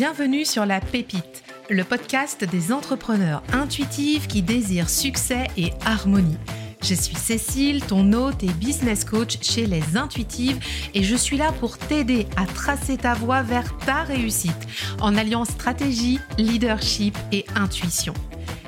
[0.00, 6.38] Bienvenue sur La Pépite, le podcast des entrepreneurs intuitifs qui désirent succès et harmonie.
[6.82, 10.58] Je suis Cécile, ton hôte et business coach chez Les Intuitives
[10.94, 14.66] et je suis là pour t'aider à tracer ta voie vers ta réussite
[15.02, 18.14] en alliant stratégie, leadership et intuition.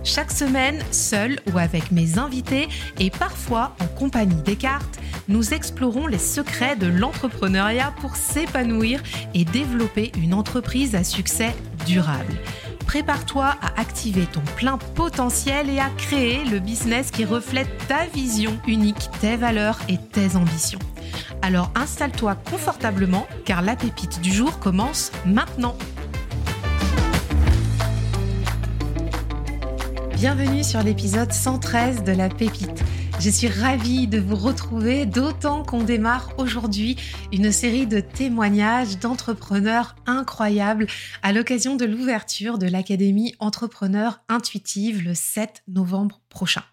[0.04, 2.68] Chaque semaine, seul ou avec mes invités
[3.00, 4.98] et parfois en compagnie des cartes,
[5.28, 9.02] nous explorons les secrets de l'entrepreneuriat pour s'épanouir
[9.34, 11.54] et développer une entreprise à succès
[11.86, 12.34] durable.
[12.86, 18.58] Prépare-toi à activer ton plein potentiel et à créer le business qui reflète ta vision
[18.66, 20.80] unique, tes valeurs et tes ambitions.
[21.40, 25.76] Alors installe-toi confortablement car la pépite du jour commence maintenant.
[30.22, 32.84] Bienvenue sur l'épisode 113 de la pépite.
[33.24, 36.96] Je suis ravie de vous retrouver, d'autant qu'on démarre aujourd'hui
[37.30, 40.88] une série de témoignages d'entrepreneurs incroyables
[41.22, 46.64] à l'occasion de l'ouverture de l'Académie Entrepreneur Intuitive le 7 novembre prochain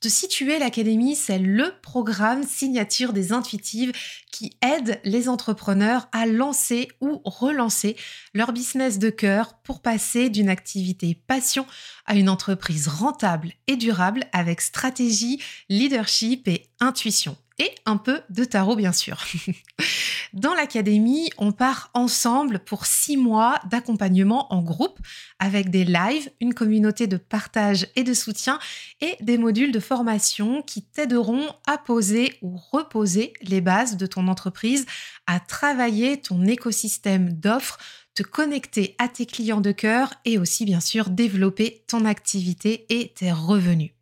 [0.00, 3.92] te situer, l'Académie, c'est le programme signature des intuitives
[4.30, 7.96] qui aide les entrepreneurs à lancer ou relancer
[8.34, 11.66] leur business de cœur pour passer d'une activité passion
[12.06, 18.44] à une entreprise rentable et durable avec stratégie, leadership et intuition et un peu de
[18.44, 19.24] tarot bien sûr.
[20.32, 24.98] Dans l'académie, on part ensemble pour six mois d'accompagnement en groupe
[25.38, 28.58] avec des lives, une communauté de partage et de soutien
[29.00, 34.26] et des modules de formation qui t'aideront à poser ou reposer les bases de ton
[34.26, 34.86] entreprise,
[35.28, 37.78] à travailler ton écosystème d'offres
[38.14, 43.12] te connecter à tes clients de cœur et aussi bien sûr développer ton activité et
[43.12, 43.93] tes revenus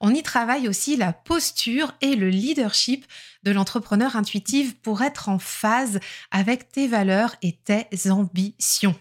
[0.00, 3.06] on y travaille aussi la posture et le leadership
[3.44, 8.94] de l'entrepreneur intuitif pour être en phase avec tes valeurs et tes ambitions.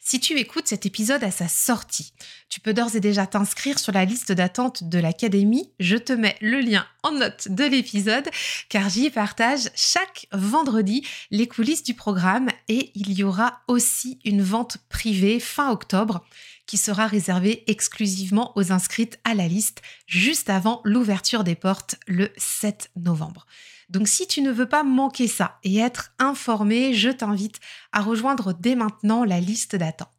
[0.00, 2.12] Si tu écoutes cet épisode à sa sortie,
[2.48, 5.72] tu peux d'ores et déjà t'inscrire sur la liste d'attente de l'Académie.
[5.80, 8.28] Je te mets le lien en note de l'épisode
[8.68, 14.42] car j'y partage chaque vendredi les coulisses du programme et il y aura aussi une
[14.42, 16.24] vente privée fin octobre
[16.66, 22.30] qui sera réservé exclusivement aux inscrites à la liste juste avant l'ouverture des portes le
[22.36, 23.46] 7 novembre.
[23.88, 27.60] Donc si tu ne veux pas manquer ça et être informé, je t'invite
[27.92, 30.10] à rejoindre dès maintenant la liste d'attente.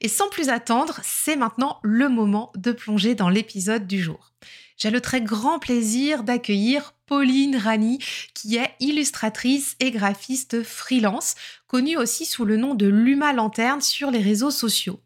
[0.00, 4.32] Et sans plus attendre, c'est maintenant le moment de plonger dans l'épisode du jour.
[4.76, 7.98] J'ai le très grand plaisir d'accueillir Pauline Rani,
[8.34, 11.36] qui est illustratrice et graphiste freelance,
[11.68, 15.00] connue aussi sous le nom de Luma Lanterne sur les réseaux sociaux.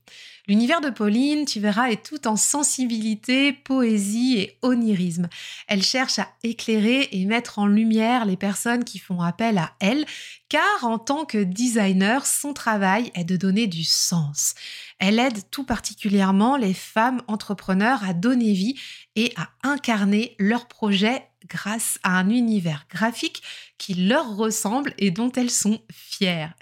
[0.48, 5.28] L'univers de Pauline, tu verras, est tout en sensibilité, poésie et onirisme.
[5.66, 10.06] Elle cherche à éclairer et mettre en lumière les personnes qui font appel à elle,
[10.48, 14.54] car en tant que designer, son travail est de donner du sens.
[15.00, 18.78] Elle aide tout particulièrement les femmes entrepreneurs à donner vie
[19.16, 23.42] et à incarner leurs projets grâce à un univers graphique
[23.78, 26.54] qui leur ressemble et dont elles sont fières.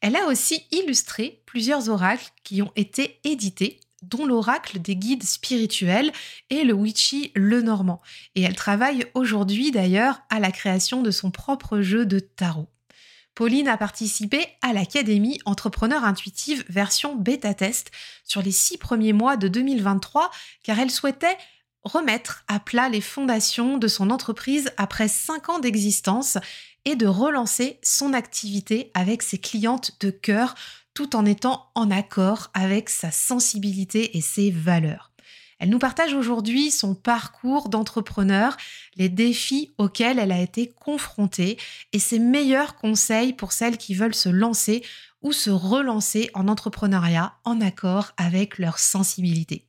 [0.00, 6.12] Elle a aussi illustré plusieurs oracles qui ont été édités dont l'oracle des guides spirituels
[6.50, 8.02] et le witchy le normand.
[8.34, 12.68] Et elle travaille aujourd'hui d'ailleurs à la création de son propre jeu de tarot.
[13.34, 17.90] Pauline a participé à l'Académie Entrepreneur Intuitive version bêta-test
[18.24, 20.30] sur les six premiers mois de 2023
[20.62, 21.36] car elle souhaitait
[21.86, 26.38] remettre à plat les fondations de son entreprise après cinq ans d'existence
[26.84, 30.54] et de relancer son activité avec ses clientes de cœur
[30.94, 35.12] tout en étant en accord avec sa sensibilité et ses valeurs.
[35.58, 38.56] Elle nous partage aujourd'hui son parcours d'entrepreneur,
[38.96, 41.56] les défis auxquels elle a été confrontée
[41.92, 44.84] et ses meilleurs conseils pour celles qui veulent se lancer
[45.22, 49.65] ou se relancer en entrepreneuriat en accord avec leur sensibilité.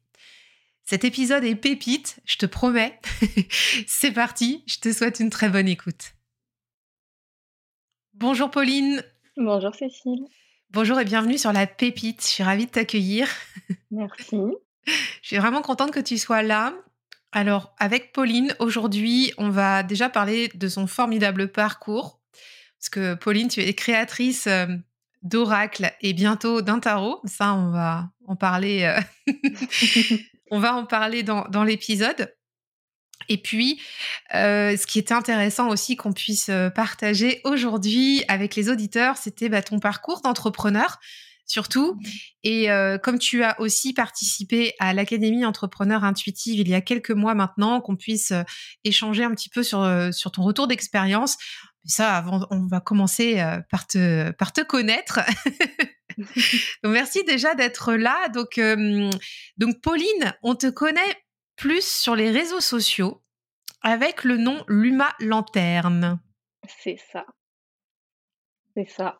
[0.89, 2.97] Cet épisode est pépite, je te promets.
[3.87, 6.13] C'est parti, je te souhaite une très bonne écoute.
[8.13, 9.03] Bonjour Pauline.
[9.35, 10.23] Bonjour Cécile.
[10.69, 12.21] Bonjour et bienvenue sur la pépite.
[12.21, 13.27] Je suis ravie de t'accueillir.
[13.91, 14.37] Merci.
[14.85, 16.73] je suis vraiment contente que tu sois là.
[17.33, 22.21] Alors, avec Pauline, aujourd'hui, on va déjà parler de son formidable parcours.
[22.79, 24.67] Parce que Pauline, tu es créatrice euh,
[25.21, 27.19] d'oracle et bientôt d'un tarot.
[27.25, 29.33] Ça, on va en parler euh,
[30.51, 32.33] On va en parler dans, l'épisode.
[33.29, 33.81] Et puis,
[34.35, 39.49] euh, ce qui était intéressant aussi qu'on puisse euh, partager aujourd'hui avec les auditeurs, c'était
[39.49, 40.99] bah, ton parcours d'entrepreneur,
[41.45, 41.95] surtout.
[41.95, 42.07] Mmh.
[42.43, 47.11] Et euh, comme tu as aussi participé à l'Académie Entrepreneur Intuitive il y a quelques
[47.11, 48.31] mois maintenant, qu'on puisse
[48.83, 51.37] échanger un petit peu sur, sur ton retour d'expérience.
[51.85, 55.19] Ça, avant, on va commencer par te, par te connaître.
[56.83, 58.29] merci déjà d'être là.
[58.29, 58.59] Donc,
[59.57, 61.15] donc, Pauline, on te connaît
[61.55, 63.21] plus sur les réseaux sociaux
[63.81, 66.19] avec le nom Luma Lanterne.
[66.67, 67.25] C'est ça.
[68.75, 69.19] C'est ça.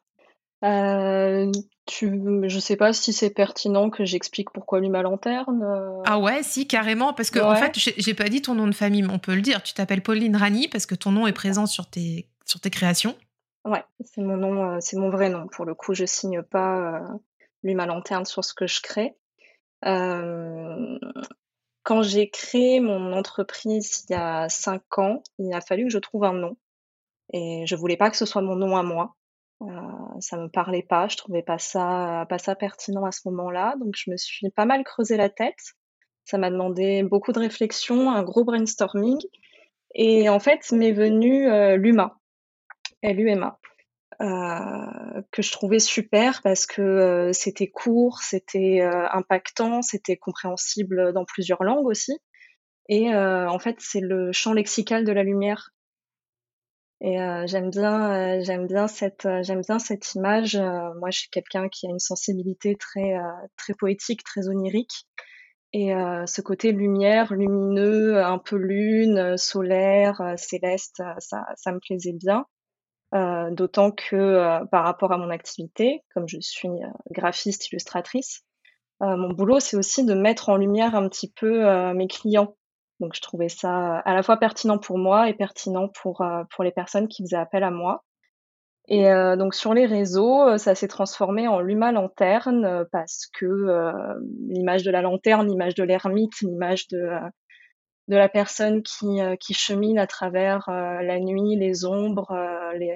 [0.63, 1.51] Euh,
[1.85, 5.63] tu, je sais pas si c'est pertinent que j'explique pourquoi Luma Lanterne.
[5.63, 6.01] Euh.
[6.05, 9.03] Ah ouais, si, carrément, parce que en fait, j'ai pas dit ton nom de famille,
[9.03, 9.61] mais on peut le dire.
[9.63, 13.15] Tu t'appelles Pauline Rani parce que ton nom est présent sur tes, sur tes créations.
[13.67, 15.47] Ouais, c'est mon nom, euh, c'est mon vrai nom.
[15.47, 17.01] Pour le coup, je signe pas
[17.63, 19.15] Luma Lanterne sur ce que je crée.
[21.83, 25.99] quand j'ai créé mon entreprise il y a cinq ans, il a fallu que je
[25.99, 26.57] trouve un nom.
[27.33, 29.15] Et je voulais pas que ce soit mon nom à moi.
[29.61, 29.65] Euh,
[30.19, 33.75] ça me parlait pas, je trouvais pas ça, pas ça pertinent à ce moment-là.
[33.79, 35.75] Donc je me suis pas mal creusé la tête.
[36.25, 39.19] Ça m'a demandé beaucoup de réflexion, un gros brainstorming.
[39.95, 42.19] Et en fait, m'est venu euh, l'UMA,
[43.01, 43.59] L-U-M-A,
[44.19, 51.13] euh, que je trouvais super parce que euh, c'était court, c'était euh, impactant, c'était compréhensible
[51.13, 52.17] dans plusieurs langues aussi.
[52.89, 55.71] Et en fait, c'est le champ lexical de la lumière
[57.01, 60.55] et j'aime bien, j'aime bien cette, j'aime bien cette image.
[60.55, 63.17] moi, je suis quelqu'un qui a une sensibilité très,
[63.57, 65.05] très poétique, très onirique.
[65.73, 65.89] Et
[66.27, 72.45] ce côté lumière, lumineux, un peu lune, solaire, céleste, ça, ça me plaisait bien.
[73.13, 76.69] D'autant que par rapport à mon activité, comme je suis
[77.11, 78.43] graphiste, illustratrice,
[78.99, 82.55] mon boulot, c'est aussi de mettre en lumière un petit peu mes clients.
[82.99, 86.63] Donc je trouvais ça à la fois pertinent pour moi et pertinent pour, euh, pour
[86.63, 88.03] les personnes qui faisaient appel à moi.
[88.87, 93.83] Et euh, donc sur les réseaux, euh, ça s'est transformé en Luma Lanterne parce que
[94.47, 97.09] l'image de la lanterne, l'image de l'ermite, l'image de,
[98.07, 102.33] de la personne qui, qui chemine à travers la nuit, les ombres,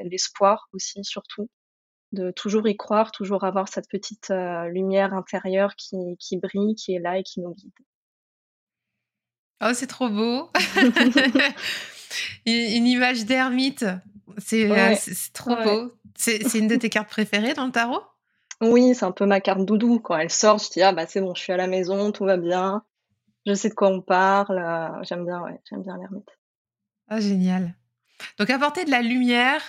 [0.04, 1.50] l'espoir aussi surtout,
[2.14, 4.34] de toujours y croire, toujours avoir cette petite
[4.70, 7.74] lumière intérieure qui, qui brille, qui est là et qui nous guide.
[9.64, 10.50] Oh, c'est trop beau.
[12.46, 13.86] une, image d'ermite.
[14.38, 14.96] C'est euh,
[15.34, 15.94] trop beau.
[16.16, 18.02] C'est une de tes cartes préférées dans le tarot?
[18.60, 20.00] Oui, c'est un peu ma carte doudou.
[20.00, 22.26] Quand elle sort, je dis ah bah c'est bon, je suis à la maison, tout
[22.26, 22.84] va bien.
[23.46, 24.60] Je sais de quoi on parle.
[24.60, 26.30] Euh, j'aime bien, ouais, j'aime bien l'ermite.
[27.08, 27.76] Ah génial.
[28.38, 29.62] Donc apporter de la lumière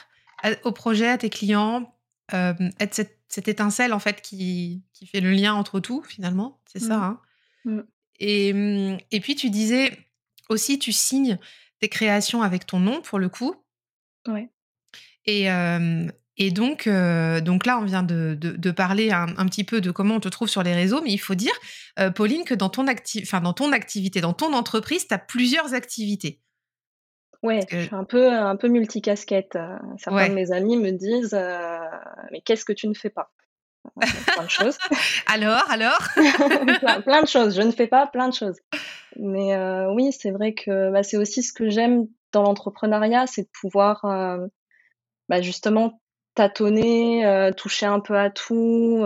[0.64, 1.94] au projet, à tes clients,
[2.34, 6.80] euh, être cette, étincelle en fait qui, qui, fait le lien entre tout finalement, c'est
[6.80, 6.98] ça.
[6.98, 7.02] Mmh.
[7.02, 7.20] Hein
[7.64, 7.80] mmh.
[8.20, 9.96] Et, mmh, et puis tu disais
[10.48, 11.38] aussi, tu signes
[11.80, 13.54] tes créations avec ton nom pour le coup.
[14.28, 14.50] Ouais.
[15.24, 15.48] Et,
[16.36, 20.20] et donc, donc là, on vient de, de, parler un, petit peu de comment on
[20.20, 21.52] te trouve sur les réseaux, mais il faut dire,
[22.14, 26.40] Pauline, que dans ton, acti dans ton activité, dans ton entreprise, tu as plusieurs activités.
[27.42, 29.58] Ouais, je suis un peu, un peu multicasquette.
[29.98, 31.38] Certains de mes amis me disent
[32.30, 33.30] Mais qu'est-ce que tu ne fais pas?
[34.00, 34.78] Plein de choses.
[35.26, 35.98] alors, alors?
[37.04, 37.56] Plein, de choses.
[37.56, 38.58] Je ne fais pas plein de choses.
[39.16, 43.42] Mais euh, oui, c'est vrai que bah, c'est aussi ce que j'aime dans l'entrepreneuriat, c'est
[43.42, 44.46] de pouvoir euh,
[45.28, 46.00] bah, justement
[46.34, 49.04] tâtonner, euh, toucher un peu à tout,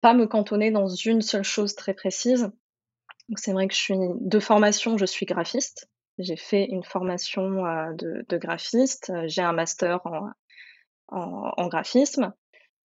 [0.00, 2.50] pas me cantonner dans une seule chose très précise.
[3.28, 5.88] Donc c'est vrai que je suis de formation, je suis graphiste.
[6.18, 7.62] J'ai fait une formation
[7.94, 9.12] de, de, graphiste.
[9.26, 10.00] J'ai un master
[11.08, 12.32] en, graphisme.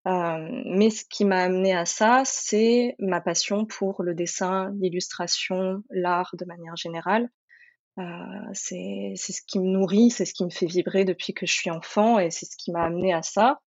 [0.05, 5.81] Euh, mais ce qui m'a amené à ça, c'est ma passion pour le dessin, l'illustration,
[5.89, 7.29] l'art de manière générale.
[7.99, 8.03] Euh,
[8.53, 11.69] c'est ce qui me nourrit, c'est ce qui me fait vibrer depuis que je suis
[11.69, 13.59] enfant et c'est ce qui m'a amené à ça.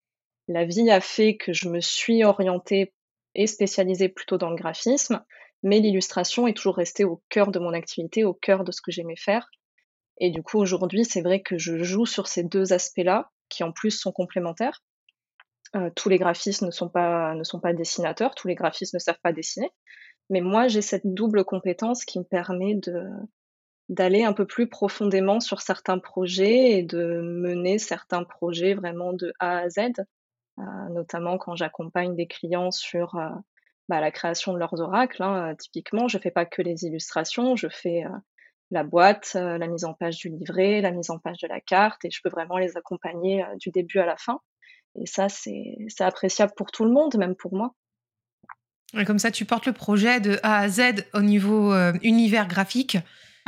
[0.49, 2.95] La vie a fait que je me suis orientée
[3.35, 5.23] et spécialisée plutôt dans le graphisme,
[5.63, 8.91] mais l'illustration est toujours restée au cœur de mon activité, au cœur de ce que
[8.91, 9.49] j'aimais faire.
[10.19, 13.73] Et du coup, aujourd'hui, c'est vrai que je joue sur ces deux aspects-là, qui en
[13.73, 14.83] plus sont complémentaires.
[15.75, 18.99] Euh, tous les graphistes ne sont pas ne sont pas dessinateurs, tous les graphistes ne
[18.99, 19.71] savent pas dessiner.
[20.31, 23.03] Mais moi, j'ai cette double compétence qui me permet de
[23.89, 29.33] d'aller un peu plus profondément sur certains projets et de mener certains projets vraiment de
[29.39, 29.79] A à Z,
[30.59, 33.29] euh, notamment quand j'accompagne des clients sur euh,
[33.89, 35.23] bah, la création de leurs oracles.
[35.23, 38.05] Hein, typiquement, je fais pas que les illustrations, je fais
[38.71, 42.05] la boîte, la mise en page du livret, la mise en page de la carte,
[42.05, 44.41] et je peux vraiment les accompagner du début à la fin.
[45.01, 47.75] Et ça, c'est appréciable pour tout le monde, même pour moi.
[49.07, 52.97] Comme ça, tu portes le projet de A à Z au niveau euh, univers graphique.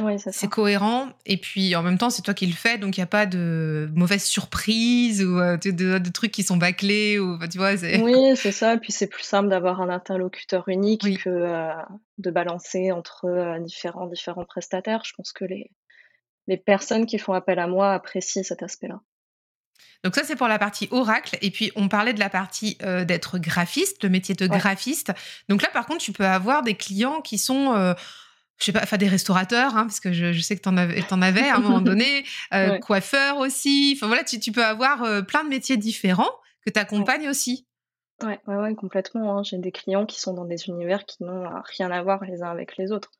[0.03, 1.09] Oui, c'est cohérent.
[1.25, 3.25] Et puis, en même temps, c'est toi qui le fais, donc il n'y a pas
[3.25, 7.19] de mauvaise surprise ou euh, de, trucs qui sont bâclés.
[7.19, 7.73] Ou, tu vois,
[8.03, 8.75] oui, c'est ça.
[8.75, 11.73] Et puis, c'est plus simple d'avoir un interlocuteur unique que euh,
[12.19, 15.03] de balancer entre différents, différents prestataires.
[15.07, 15.71] Je pense que les,
[16.47, 19.00] les personnes qui font appel à moi apprécient cet aspect-là.
[20.05, 21.38] Donc ça, c'est pour la partie oracle.
[21.43, 25.12] Et puis, on parlait de la partie euh, d'être graphiste, le métier de graphiste.
[25.49, 27.75] Donc là, par contre, tu peux avoir des clients qui sont...
[27.75, 27.95] Euh,
[28.59, 31.03] je sais pas, enfin des restaurateurs, hein, parce que je, sais que tu en avais,
[31.11, 33.95] en avais à un moment donné, euh, coiffeurs aussi.
[33.97, 36.31] Enfin voilà, tu, tu peux avoir plein de métiers différents
[36.65, 37.67] que tu accompagnes aussi.
[38.23, 39.39] Ouais, ouais, ouais, complètement.
[39.39, 39.43] Hein.
[39.43, 42.51] J'ai des clients qui sont dans des univers qui n'ont rien à voir les uns
[42.51, 43.11] avec les autres.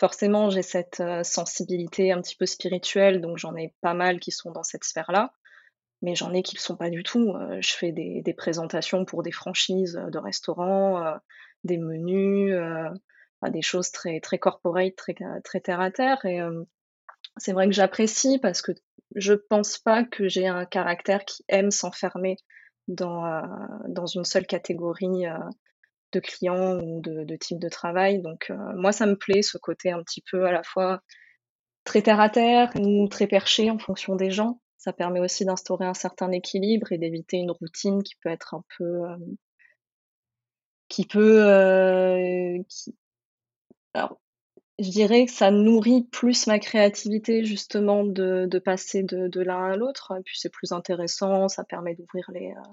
[0.00, 4.50] Forcément, j'ai cette sensibilité un petit peu spirituelle, donc j'en ai pas mal qui sont
[4.50, 5.32] dans cette sphère-là
[6.02, 7.30] mais j'en ai qui ne le sont pas du tout.
[7.30, 11.14] Euh, je fais des, présentations pour des franchises de restaurants, euh,
[11.64, 12.54] des menus,
[13.50, 16.24] des choses très, très très, très terre à terre.
[16.24, 16.40] Et
[17.36, 18.72] c'est vrai que j'apprécie parce que
[19.14, 22.36] je pense pas que j'ai un caractère qui aime s'enfermer
[22.88, 23.42] dans,
[23.88, 25.24] dans une seule catégorie
[26.12, 28.20] de clients ou de, type de travail.
[28.20, 31.00] Donc moi, ça me plaît ce côté un petit peu à la fois
[31.84, 34.60] très terre à terre ou très perché en fonction des gens.
[34.78, 38.64] Ça permet aussi d'instaurer un certain équilibre et d'éviter une routine qui peut être un
[38.76, 39.02] peu,
[40.88, 42.62] qui peut,
[43.94, 44.18] alors,
[44.78, 50.14] je dirais que ça nourrit plus ma créativité justement de, passer de, l'un à l'autre.
[50.24, 52.72] Puis c'est plus intéressant, ça permet d'ouvrir les, euh,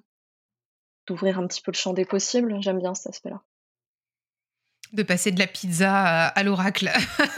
[1.08, 2.56] d'ouvrir un petit peu le champ des possibles.
[2.62, 3.42] J'aime bien cet aspect-là.
[4.94, 6.90] De passer de la pizza à, l'oracle.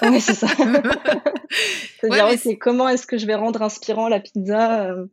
[0.03, 0.47] Oui, c'est ça.
[1.99, 5.05] C'est-à-dire, comment est-ce que je vais rendre inspirant la pizza euh,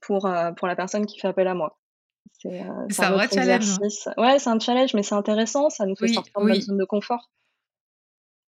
[0.00, 1.78] pour, euh, pour la personne qui fait appel à moi?
[2.40, 3.78] C'est un vrai challenge.
[4.16, 6.84] Ouais, c'est un challenge, mais c'est intéressant, ça nous fait sortir de notre zone de
[6.84, 7.30] confort.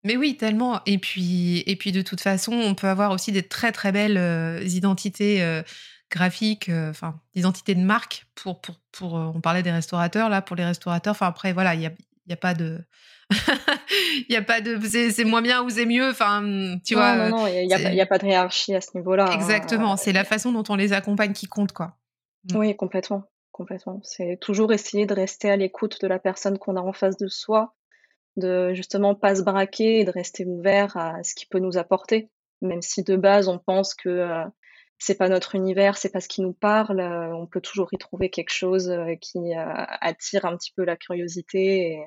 [0.04, 0.80] Mais oui, tellement.
[0.86, 4.62] Et puis, et puis de toute façon, on peut avoir aussi des très très belles
[4.66, 5.62] identités
[6.10, 10.64] graphiques, enfin, d'identités de marque pour, pour, pour, on parlait des restaurateurs, là, pour les
[10.64, 11.12] restaurateurs.
[11.12, 11.92] Enfin, après, voilà, il n'y a,
[12.26, 12.78] y a pas de.
[14.28, 14.78] Il y a pas de.
[15.10, 16.10] C'est moins bien ou c'est mieux.
[16.10, 17.16] Enfin, tu vois.
[17.28, 19.26] Non, non, il n'y a, a, pas de hiérarchie à ce niveau-là.
[19.28, 19.34] Hein.
[19.34, 19.96] Exactement.
[19.96, 21.96] C'est la façon dont on les accompagne qui compte, quoi.
[22.50, 22.56] Mm.
[22.56, 23.24] Oui, complètement.
[23.52, 24.00] Complètement.
[24.02, 27.28] C'est toujours essayer de rester à l'écoute de la personne qu'on a en face de
[27.28, 27.74] soi,
[28.36, 32.30] de justement pas se braquer et de rester ouvert à ce qui peut nous apporter.
[32.62, 34.44] Même si de base on pense que euh,
[34.98, 37.98] c'est pas notre univers, c'est pas ce qui nous parle, euh, on peut toujours y
[37.98, 42.04] trouver quelque chose euh, qui attire un petit peu la curiosité et,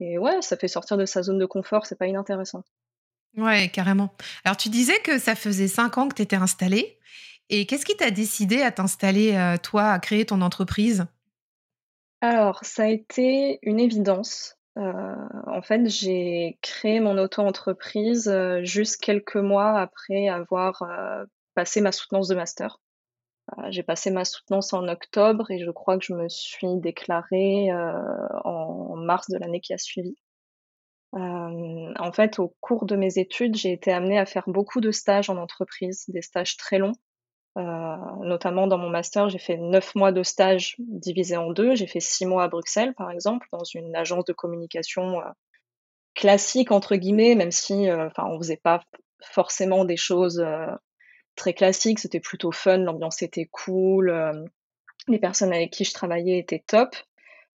[0.00, 2.62] et ouais, ça fait sortir de sa zone de confort, c'est pas inintéressant.
[3.36, 4.14] Ouais, carrément.
[4.44, 6.98] Alors, tu disais que ça faisait cinq ans que tu étais installée.
[7.50, 11.06] Et qu'est-ce qui t'a décidé à t'installer, toi, à créer ton entreprise?
[12.20, 14.57] Alors, ça a été une évidence.
[14.78, 15.14] Euh,
[15.46, 20.82] en fait, j'ai créé mon auto-entreprise euh, juste quelques mois après avoir
[21.54, 22.78] passé ma soutenance de master.
[23.70, 28.28] J'ai passé ma soutenance en octobre et je crois que je me suis déclarée euh,
[28.44, 30.16] en mars de l'année qui a suivi.
[31.14, 34.90] Euh, en fait, au cours de mes études, j'ai été amenée à faire beaucoup de
[34.90, 36.92] stages en entreprise, des stages très longs.
[37.56, 41.74] Euh, notamment dans mon master, j'ai fait neuf mois de stage divisés en deux.
[41.74, 45.20] J'ai fait six mois à Bruxelles, par exemple, dans une agence de communication
[46.14, 48.82] classique entre guillemets, même si, enfin, on faisait pas
[49.20, 50.44] forcément des choses
[51.38, 54.44] très classique, c'était plutôt fun, l'ambiance était cool, euh,
[55.06, 56.94] les personnes avec qui je travaillais étaient top.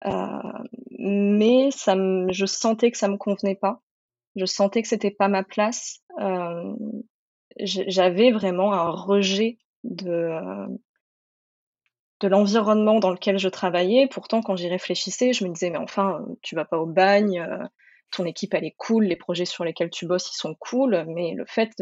[0.07, 0.63] Euh,
[0.99, 1.95] mais ça
[2.31, 3.81] je sentais que ça me convenait pas.
[4.37, 6.01] Je sentais que c'était pas ma place.
[6.21, 6.75] Euh,
[7.59, 10.67] j'avais vraiment un rejet de
[12.21, 14.07] de l'environnement dans lequel je travaillais.
[14.07, 17.47] Pourtant, quand j'y réfléchissais, je me disais mais enfin, tu vas pas au bagne,
[18.11, 21.33] ton équipe elle est cool, les projets sur lesquels tu bosses ils sont cool, mais
[21.35, 21.73] le fait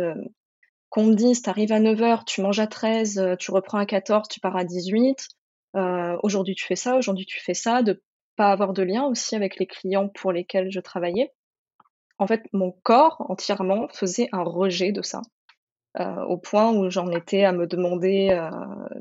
[0.90, 3.87] qu'on me dise, tu arrives à 9h, tu manges à 13, euh, tu reprends à
[3.87, 5.28] 14, tu pars à 18,
[5.76, 8.02] euh, aujourd'hui tu fais ça, aujourd'hui tu fais ça, de
[8.37, 11.33] pas avoir de lien aussi avec les clients pour lesquels je travaillais.
[12.19, 15.23] En fait, mon corps entièrement faisait un rejet de ça,
[15.99, 18.38] euh, au point où j'en étais à me demander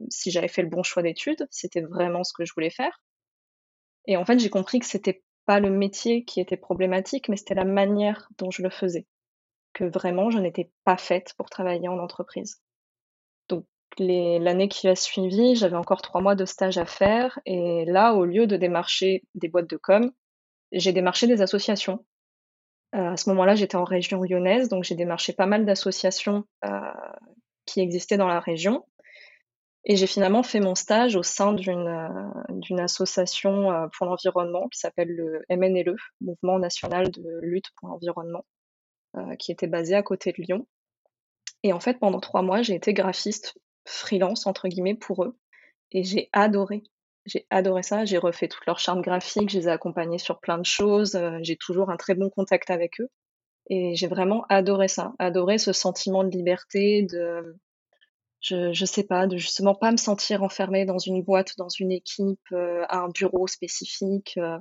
[0.10, 3.02] si j'avais fait le bon choix d'études, c'était vraiment ce que je voulais faire.
[4.06, 7.56] Et en fait, j'ai compris que c'était pas le métier qui était problématique, mais c'était
[7.56, 9.06] la manière dont je le faisais
[9.78, 12.62] que vraiment je n'étais pas faite pour travailler en entreprise.
[13.48, 13.66] Donc
[14.00, 18.26] l'année qui a suivi, j'avais encore trois mois de stage à faire et là, au
[18.26, 20.12] lieu de démarcher des boîtes de com,
[20.72, 22.04] j'ai démarché des associations.
[22.96, 26.70] Euh, à ce moment-là, j'étais en région lyonnaise, donc j'ai démarché pas mal d'associations euh,
[27.66, 28.86] qui existaient dans la région.
[29.84, 35.10] Et j'ai finalement fait mon stage au sein d'une euh, association pour l'environnement qui s'appelle
[35.10, 38.46] le MNLE, Mouvement national de lutte pour l'environnement.
[39.40, 40.68] Qui était basé à côté de Lyon.
[41.64, 45.40] Et en fait, pendant trois mois, j'ai été graphiste freelance, entre guillemets, pour eux.
[45.92, 46.84] Et j'ai adoré.
[47.28, 48.06] J'ai adoré ça.
[48.06, 49.50] J'ai refait toute leur charme graphique.
[49.52, 51.16] Je les ai accompagnés sur plein de choses.
[51.16, 53.10] Euh, j'ai toujours un très bon contact avec eux.
[53.70, 55.14] Et j'ai vraiment adoré ça.
[55.20, 57.58] Adoré ce sentiment de liberté, de,
[58.42, 61.92] je je sais pas, de justement pas me sentir enfermée dans une boîte, dans une
[61.92, 64.58] équipe, heu, à un bureau spécifique, heu.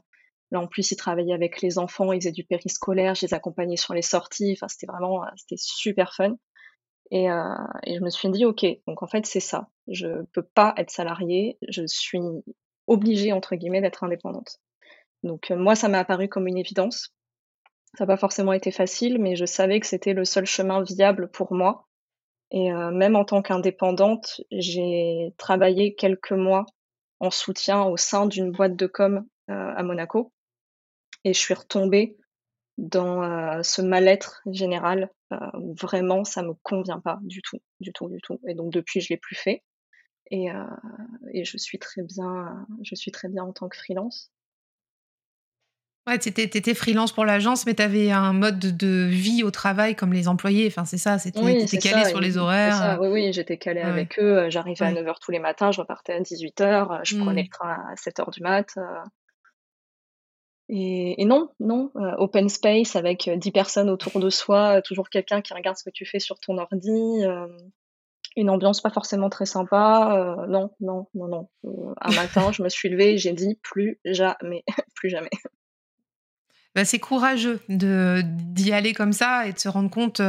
[0.52, 3.76] Là, en plus, ils travaillaient avec les enfants, ils faisaient du périscolaire, je les accompagnais
[3.76, 6.36] sur les sorties, enfin, c'était vraiment, c'était super fun
[7.10, 7.42] et heu
[7.84, 9.68] et je me suis dit: «OK, donc en fait, c'est ça.
[9.88, 12.20] Je peux pas être salariée, je suis
[12.86, 14.58] obligée, entre guillemets, d'être indépendante».
[15.22, 17.14] Donc heu, moi, ça m'a apparu comme une évidence.
[17.98, 21.30] Ça a pas forcément été facile, mais je savais que c'était le seul chemin viable
[21.30, 21.86] pour moi
[22.50, 26.66] et heu, même en tant qu'indépendante, j'ai travaillé quelques mois
[27.20, 30.32] en soutien au sein d'une boîte de com, à Monaco
[31.24, 32.16] et je suis retombée
[32.78, 35.10] dans, heu, ce mal-être général,
[35.60, 39.00] où vraiment ça me convient pas du tout, du tout, du tout et donc depuis,
[39.00, 39.64] je l'ai plus fait
[40.32, 40.48] et
[41.34, 44.26] et je suis très bien, je suis très bien en tant que freelance.
[46.06, 49.96] Ouais, tu étais freelance pour l'agence, mais tu avais un mode de vie au travail
[49.96, 50.68] comme les employés.
[50.68, 53.90] Enfin, c'est ça, c'était tu Oui, ça, sur les horaires, ça, oui, oui, j'étais ouais,
[53.90, 54.08] ouais.
[54.08, 54.92] avec eux, j'arrivais à Ouais.
[54.92, 57.48] 9:00 tous les matins, je repartais à 18:00, heu, je prenais Mmh.
[57.48, 58.74] le train à 7:00 du mat,
[60.68, 65.08] et et non, non, heu, open space avec, heu, 10 personnes autour de soi, toujours
[65.10, 67.22] quelqu'un qui regarde ce que tu fais sur ton ordi,
[68.36, 71.48] une ambiance pas forcément très sympa, non, non, non, non,
[72.00, 75.30] un matin, je me suis levée et j'ai dit: «Plus jamais, plus jamais».
[76.74, 80.20] Bah, c'est courageux de d'y aller comme ça et de se rendre compte,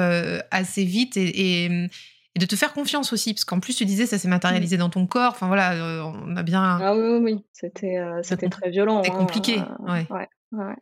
[0.52, 1.90] assez vite et et
[2.38, 3.34] et de te faire confiance aussi.
[3.34, 4.30] Parce qu'en plus, tu disais, ça s'est Mmh.
[4.30, 5.32] matérialisé dans ton corps.
[5.34, 8.72] Enfin voilà, heu, on a bien Ah oui, oui, oui, c'était, bien c'était très C'était
[8.72, 10.08] violent, compliqué, hein, ouais.
[10.12, 10.76] heu, ouais, ouais, ouais.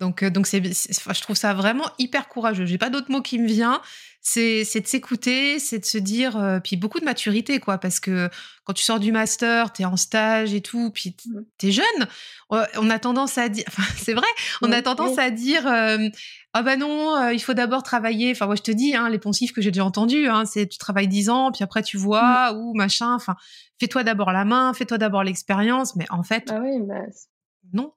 [0.00, 2.64] Donc heu, donc c'est je trouve ça vraiment hyper courageux.
[2.66, 3.82] J'ai pas d'autre mot qui me vient.
[4.22, 8.00] C'est c'est de s'écouter, c'est de se dire, heu puis beaucoup de maturité, quoi, parce
[8.00, 8.28] que
[8.64, 11.40] quand tu sors du master, tu es en stage et tout, puis t Mmh.
[11.58, 12.08] tu es jeune.
[12.52, 14.26] Heu, on a tendance à dire enfin, c'est vrai,
[14.62, 16.10] on a tendance à dire, hem:
[16.52, 19.18] «Ah bah non, heu, il faut d'abord travailler» enfin moi je te dis, hein, les
[19.18, 22.36] poncifs que j'ai déjà entendus, hein, c'est: «Tu travailles 10 ans, puis après tu Mmh.
[22.36, 23.36] vois» ou machin, enfin:
[23.78, 27.06] «Fais-toi d'abord la main, fais-toi d'abord l'expérience», mais en fait, Ah oui, bah,
[27.72, 27.92] non.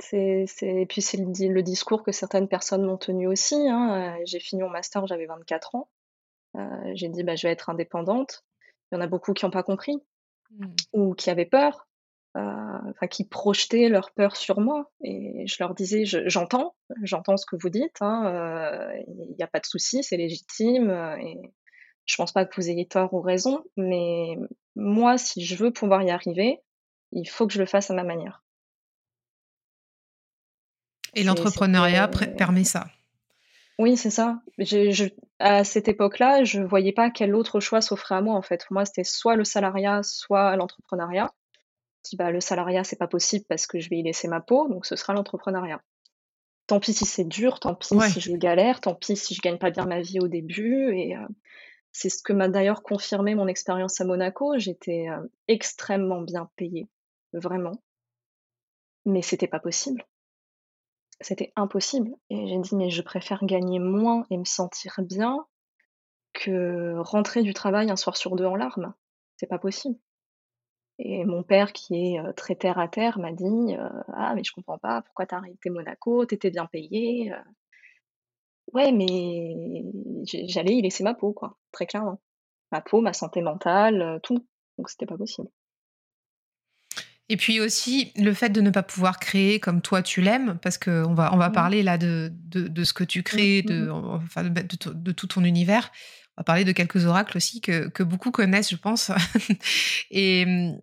[0.00, 3.54] C'est c'est et puis c'est le di le discours que certaines personnes m'ont tenu aussi,
[3.68, 5.88] hein, heu, j'ai fini mon master, j'avais 24 ans,
[6.56, 6.60] heu,
[6.94, 8.44] j'ai dit: «Bah, je vais être indépendante».
[8.92, 9.96] Il y en a beaucoup qui ont pas compris.
[10.58, 10.66] Mmh.
[10.94, 11.88] ou qui avaient peur,
[12.36, 12.40] heu,
[12.90, 14.90] enfin qui projetaient leur peur sur moi.
[15.04, 19.48] Et je leur disais: «Je j'entends, j'entends ce que vous dites, hein, il y a
[19.48, 20.90] pas de souci, c'est légitime,
[21.22, 21.38] et
[22.06, 24.36] je pense pas que vous ayez tort ou raison, mais
[24.76, 26.60] moi, si je veux pouvoir y arriver,
[27.12, 28.41] il faut que je le fasse à ma manière».
[31.14, 32.86] Et l'entrepreneuriat pré permet ça.
[33.78, 34.40] oui, c'est ça.
[34.58, 35.06] Je je
[35.38, 38.64] à cette époque-là, je voyais pas quel autre choix s'offrait à moi, en fait.
[38.66, 41.32] Pour moi, c'était soit le salariat, soit l'entrepreneuriat.
[42.04, 44.40] Je dis: «Bah, le salariat, c'est pas possible parce que je vais y laisser ma
[44.40, 45.82] peau, donc ce sera l'entrepreneuriat».
[46.68, 48.08] Tant pis si c'est dur, tant pis Ouais.
[48.08, 51.16] si je galère, tant pis si je gagne pas bien ma vie au début et
[51.16, 51.26] heu,
[51.92, 54.58] c'est ce que m'a d'ailleurs confirmé mon expérience à Monaco.
[54.58, 56.88] J'étais, heu, extrêmement bien payée,
[57.34, 57.82] vraiment,
[59.04, 60.04] mais c'était pas possible.
[61.22, 65.46] C'était impossible et j'ai dit: «Mais je préfère gagner moins et me sentir bien
[66.34, 68.94] que rentrer du travail un soir sur 2 en larmes.
[69.38, 69.98] C'est pas possible»
[70.98, 73.44] et mon père qui est, heu, très terre à terre m'a dit,
[73.76, 76.24] heu: «Ah mais je comprends pas, pourquoi tu as arrêté Monaco?
[76.26, 77.36] Tu étais bien payée, heu».
[78.72, 79.84] Ouais, mais
[80.24, 82.20] j'allais y laisser ma peau, quoi, très clairement.
[82.72, 84.46] Ma peau, ma santé mentale, tout,
[84.78, 85.48] donc c'était pas possible.
[87.32, 90.76] Et puis aussi, le fait de ne pas pouvoir créer comme toi tu l'aimes, parce
[90.76, 91.52] qu'on va on va Mmh.
[91.52, 93.90] parler là de de de ce que tu crées, de mh.
[94.26, 94.50] enfin de
[94.92, 95.90] de tout ton univers.
[96.36, 99.10] On va parler de quelques oracles aussi que que beaucoup connaissent, je pense.
[100.10, 100.78] Et mmh,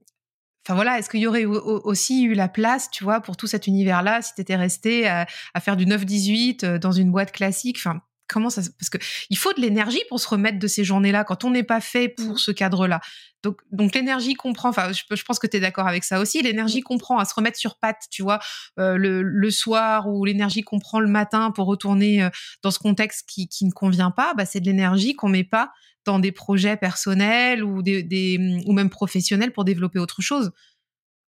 [0.65, 3.38] enfin voilà, est-ce qu'il y aurait au au aussi eu la place, tu vois, pour
[3.38, 7.12] tout cet univers-là, si tu étais restée à à faire du 9-18, heu, dans une
[7.12, 7.77] boîte classique?
[7.77, 11.44] Enfin, comment ça parce qu'il faut de l'énergie pour se remettre de ces journées-là, quand
[11.44, 12.38] on n'est pas fait pour Mmh.
[12.38, 13.02] ce cadre-là.
[13.44, 16.20] Donc donc l'énergie qu'on prend, enfin je je pense que tu es d'accord avec ça
[16.20, 18.39] aussi, l'énergie qu'on prend à se remettre sur pattes, tu vois?
[18.80, 22.30] Heu, le le soir ou l'énergie qu'on prend le matin pour retourner, heu,
[22.63, 25.72] dans ce contexte qui qui ne convient pas, bah, c'est de l'énergie qu'on met pas
[26.06, 30.52] dans des projets personnels ou des des, mmh, ou même professionnels pour développer autre chose.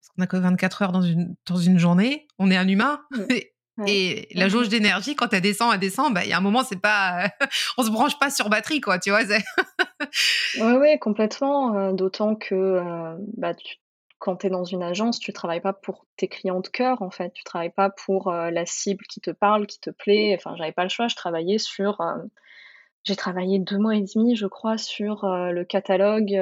[0.02, 3.02] Parce qu'on a que 24 heures dans une dans une journée, on est un humain
[3.12, 3.24] Mmh.
[3.86, 4.28] Et Ouais.
[4.34, 4.70] et Ouais, la jauge ouais.
[4.70, 7.30] d'énergie quand elle descend, elle descend, bah, il y a un moment, c'est pas,
[7.78, 9.22] on se branche pas sur batterie quoi, tu vois?
[10.60, 12.82] Ouais, ouais, complètement, d'autant que,
[13.38, 13.78] bah, tu
[14.20, 17.10] quand tu es dans une agence, tu travailles pas pour tes clients de cœur, en
[17.10, 17.32] fait.
[17.34, 20.36] Tu travailles pas pour, la cible qui te parle, qui te plaît.
[20.38, 22.02] Enfin, j'avais pas le choix, je travaillais sur,
[23.06, 26.38] j'ai travaillé 2 mois et demi, je crois, sur, le catalogue,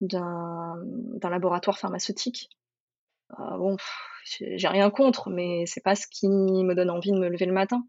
[0.00, 0.74] d'un
[1.22, 2.50] laboratoire pharmaceutique.
[3.32, 3.76] Heu, bon,
[4.24, 7.52] j'ai rien contre, mais c'est pas ce qui me donne envie de me lever le
[7.52, 7.82] matin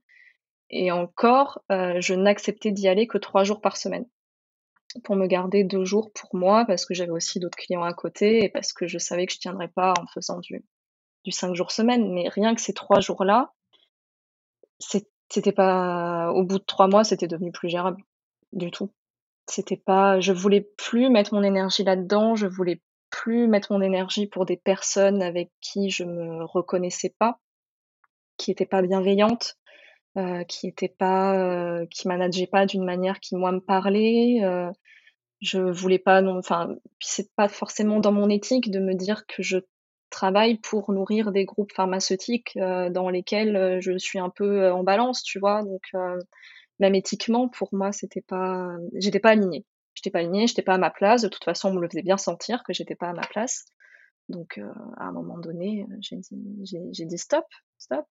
[0.72, 4.08] et encore, heu, je n'acceptais d'y aller que 3 jours par semaine.
[5.04, 8.44] pour me garder deux jours pour moi parce que j'avais aussi d'autres clients à côté
[8.46, 10.64] et parce que je savais que je tiendrais pas en faisant du,
[11.26, 12.14] du cinq jours semaine.
[12.14, 13.54] Mais rien que ces trois jours-là,
[15.30, 18.02] c'était pas, au bout de trois mois, c'était devenu plus gérable
[18.54, 18.92] du tout.
[19.48, 22.82] C'était pas, je voulais plus mettre mon énergie là-dedans, je voulais
[23.20, 27.40] plus mettre mon énergie pour des personnes avec qui je me reconnaissais pas,
[28.38, 29.58] qui étaient pas bienveillantes,
[30.18, 34.40] euh, qui étaient pas, euh, qui manageaient pas d'une manière qui moi me parlait.
[34.44, 34.72] Euh,
[35.42, 39.44] je voulais pas non, enfin, c'est pas forcément dans mon éthique de me dire que
[39.44, 39.58] je
[40.10, 45.24] travaille pour nourrir des groupes pharmaceutiques euh, dans lesquels je suis un peu en balance,
[45.24, 45.62] tu vois.
[45.64, 45.82] Donc
[46.80, 49.66] même éthiquement, pour moi, c'était pas, j'étais pas alignée.
[50.00, 51.22] J'étais pas alignée, j'étais pas à ma place.
[51.24, 53.66] De toute façon, on me le faisait bien sentir que j'étais pas à ma place.
[54.30, 54.62] Donc
[54.96, 57.44] à un moment donné, j'ai dit, stop,
[57.78, 58.06] stop.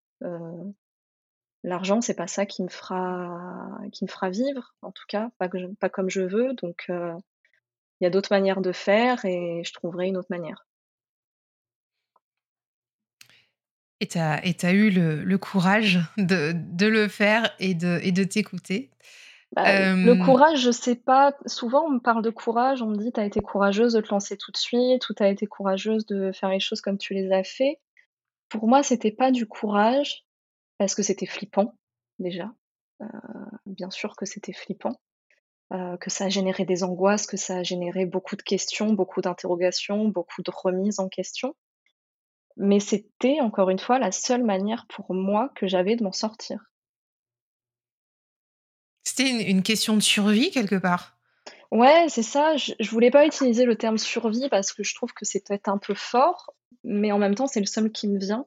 [1.65, 5.49] L'argent, c'est pas ça qui me fera, qui me fera vivre, en tout cas, pas,
[5.89, 6.53] comme je veux.
[6.53, 10.67] Donc, il y a d'autres manières de faire et je trouverai une autre manière.
[14.01, 18.91] Et tu as, eu le, courage de, le faire et de t'écouter.
[19.53, 21.35] Bah, le courage, je sais pas.
[21.47, 22.83] Souvent, on me parle de courage.
[22.83, 25.23] On me dit, tu as été courageuse de te lancer tout de suite, ou tu
[25.23, 27.81] as été courageuse de faire les choses comme tu les as fait.
[28.49, 30.25] Pour moi, c'était pas du courage,
[30.79, 31.75] parce que c'était flippant,
[32.19, 32.53] déjà.
[33.03, 33.07] Euh,
[33.67, 35.01] bien sûr que c'était flippant.
[35.73, 39.21] Euh, que ça a généré des angoisses, que ça a généré beaucoup de questions, beaucoup
[39.21, 41.55] d'interrogations, beaucoup de remises en question.
[42.57, 46.73] Mais c'était, encore une fois, la seule manière pour moi que j'avais de m'en sortir.
[49.19, 51.19] C'était une, question de survie quelque part?
[51.73, 52.57] Ouais, c'est ça.
[52.57, 55.79] Je, voulais pas utiliser le terme survie parce que je trouve que c'est peut-être un
[55.79, 56.55] peu fort,
[56.85, 58.47] mais en même temps, c'est le seul qui me vient.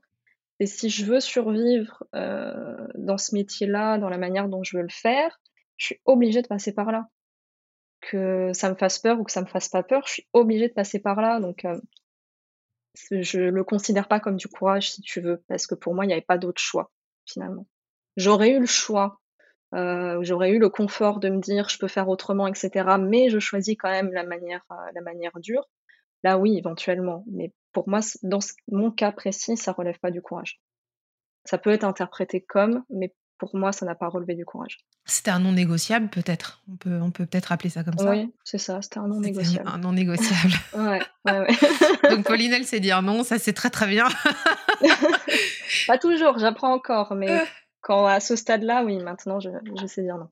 [0.61, 4.83] Et si je veux survivre euh, dans ce métier-là, dans la manière dont je veux
[4.83, 5.41] le faire,
[5.75, 7.09] je suis obligée de passer par là.
[7.99, 10.69] Que ça me fasse peur ou que ça me fasse pas peur, je suis obligée
[10.69, 11.41] de passer par là.
[11.41, 11.81] Donc, euh,
[13.11, 16.07] je le considère pas comme du courage, si tu veux, parce que pour moi, il
[16.07, 16.93] n'y avait pas d'autre choix,
[17.25, 17.67] finalement.
[18.15, 19.20] J'aurais eu le choix,
[19.73, 22.97] euh, j'aurais eu le confort de me dire je peux faire autrement, etc.
[22.99, 25.67] Mais je choisis quand même la manière, euh, la manière dure.
[26.23, 27.23] Là, oui, éventuellement.
[27.31, 30.59] Mais pour moi, dans mon cas précis, ça relève pas du courage.
[31.45, 34.85] Ça peut être interprété comme, mais pour moi, ça n'a pas relevé du courage.
[35.05, 36.61] C'était un non négociable, peut-être.
[36.71, 38.11] On peut, on peut peut-être appeler ça comme ça.
[38.11, 38.83] Oui, c'est ça.
[38.83, 39.67] C'était un non négociable.
[39.67, 40.53] Un, non négociable.
[40.75, 42.09] ouais, ouais, ouais.
[42.15, 43.23] Donc Pauline, elle sait dire non.
[43.23, 44.07] Ça, c'est très très bien.
[45.87, 46.37] pas toujours.
[46.37, 47.41] J'apprends encore, mais
[47.81, 50.29] quand à ce stade-là, oui, maintenant, je, je sais dire non.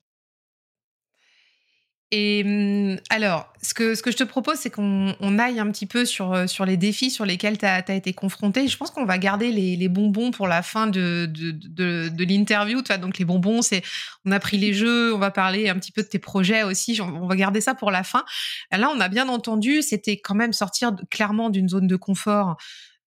[2.12, 5.86] Et hum, alors, ce que, ce que je te propose, c'est qu'on aille un petit
[5.86, 8.68] peu sur, euh, sur les défis sur lesquels tu as, été confronté.
[8.68, 12.24] Je pense qu'on va garder les, les, bonbons pour la fin de, de, de, de
[12.24, 12.82] l'interview.
[12.82, 13.84] Donc, les bonbons, c'est
[14.26, 17.00] on a pris les jeux, on va parler un petit peu de tes projets aussi.
[17.00, 18.26] On va garder ça pour la fin.
[18.72, 22.58] Là, on a bien entendu, c'était quand même sortir clairement d'une zone de confort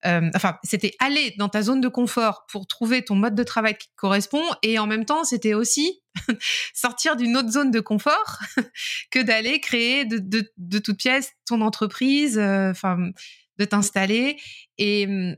[0.05, 3.77] euh, enfin, c'était aller dans ta zone de confort pour trouver ton mode de travail
[3.77, 6.03] qui correspond, et en même temps, c'était aussi
[6.75, 8.41] sortir d'une autre zone de confort
[9.11, 13.11] que d'aller créer de, de, de toute pièce ton entreprise, euh, enfin,
[13.59, 14.39] de t'installer.
[14.79, 15.37] Et hum,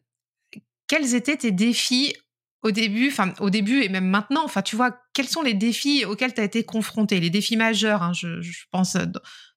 [0.86, 2.14] quels étaient tes défis
[2.62, 6.06] au début, enfin au début et même maintenant, enfin tu vois, quels sont les défis
[6.06, 8.96] auxquels tu as été confronté, les défis majeurs, hein, je, je, pense,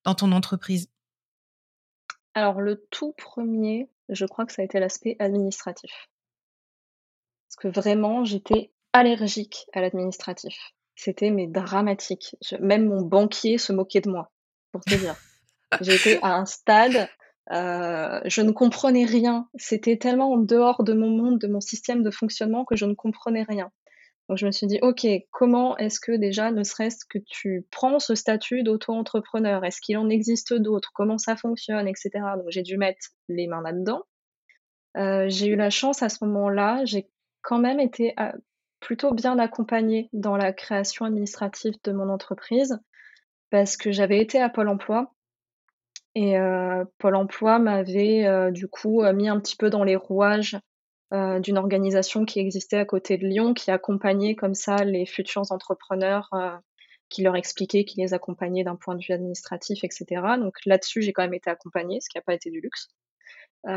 [0.03, 0.89] dans ton entreprise.
[2.33, 5.91] Alors le tout premier, je crois que ça a été l'aspect administratif.
[7.47, 10.55] Parce que vraiment, j'étais allergique à l'administratif.
[10.95, 12.35] C'était mais dramatique.
[12.59, 14.31] même mon banquier se moquait de moi,
[14.71, 15.15] pour te dire.
[15.81, 17.09] J'étais à un stade,
[17.51, 19.47] euh, je ne comprenais rien.
[19.55, 22.93] C'était tellement en dehors de mon monde, de mon système de fonctionnement que je ne
[22.93, 23.71] comprenais rien.
[24.29, 27.99] Donc je me suis dit, OK, comment est-ce que déjà, ne serait-ce que tu prends
[27.99, 29.63] ce statut d'auto-entrepreneur?
[29.63, 30.91] Est-ce qu'il en existe d'autres?
[30.93, 32.09] Comment ça fonctionne, etc.
[32.37, 34.03] Donc j'ai dû mettre les mains là-dedans.
[34.97, 37.07] Euh, j'ai eu la chance à ce moment-là, j'ai
[37.41, 38.31] quand même été euh,
[38.79, 42.79] plutôt bien accompagnée dans la création administrative de mon entreprise
[43.49, 45.13] parce que j'avais été à Pôle Emploi
[46.15, 50.57] et euh, Pôle Emploi m'avait du coup mis un petit peu dans les rouages
[51.13, 55.51] euh, d'une organisation qui existait à côté de Lyon, qui accompagnait comme ça les futurs
[55.51, 56.51] entrepreneurs, euh,
[57.07, 60.21] qui leur expliquait, qui les accompagnait d'un point de vue administratif, etc.
[60.37, 62.89] Donc là-dessus, j'ai quand même été accompagnée, ce qui n'a pas été du luxe.
[63.67, 63.71] Euh,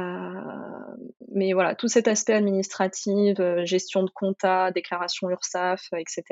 [1.33, 6.25] mais voilà, tout cet aspect administratif, gestion de compta, déclaration URSAF, etc.,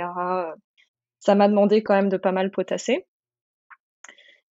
[1.20, 3.06] ça m'a demandé quand même de pas mal potasser.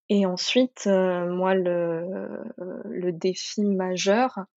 [0.07, 2.39] Et ensuite, moi, le,
[2.85, 4.47] le défi majeur,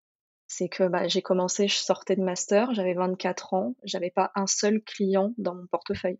[0.50, 4.48] c'est que bah, j'ai commencé, je sortais de master, j'avais 24 ans, j'avais pas un
[4.48, 6.18] seul client dans mon portefeuille.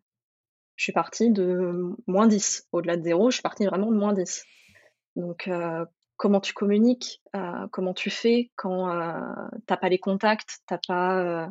[0.77, 2.69] je suis partie de moins 10.
[2.71, 4.45] Au-delà de zéro, je suis partie vraiment de moins 10.
[5.17, 5.51] Donc,
[6.17, 7.21] comment tu communiques,
[7.73, 8.89] comment tu fais quand
[9.67, 11.49] t'as pas les contacts, t'as pas.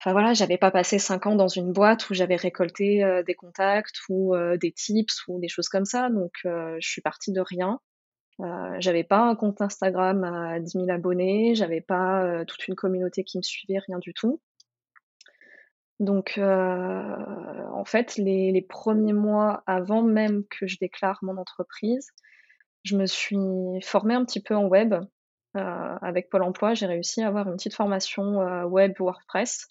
[0.00, 3.96] Enfin voilà, j'avais pas passé cinq ans dans une boîte où j'avais récolté des contacts
[4.08, 6.08] ou des tips ou des choses comme ça.
[6.08, 7.78] Donc, je suis partie de rien.
[8.78, 13.38] J'avais pas un compte Instagram à 10 000 abonnés, j'avais pas toute une communauté qui
[13.38, 14.40] me suivait, rien du tout.
[15.98, 22.08] Donc, en fait, les, premiers mois avant même que je déclare mon entreprise,
[22.84, 23.36] je me suis
[23.82, 24.94] formée un petit peu en web.
[25.56, 29.66] Euh, avec Pôle emploi, j'ai réussi à avoir une petite formation euh, web WordPress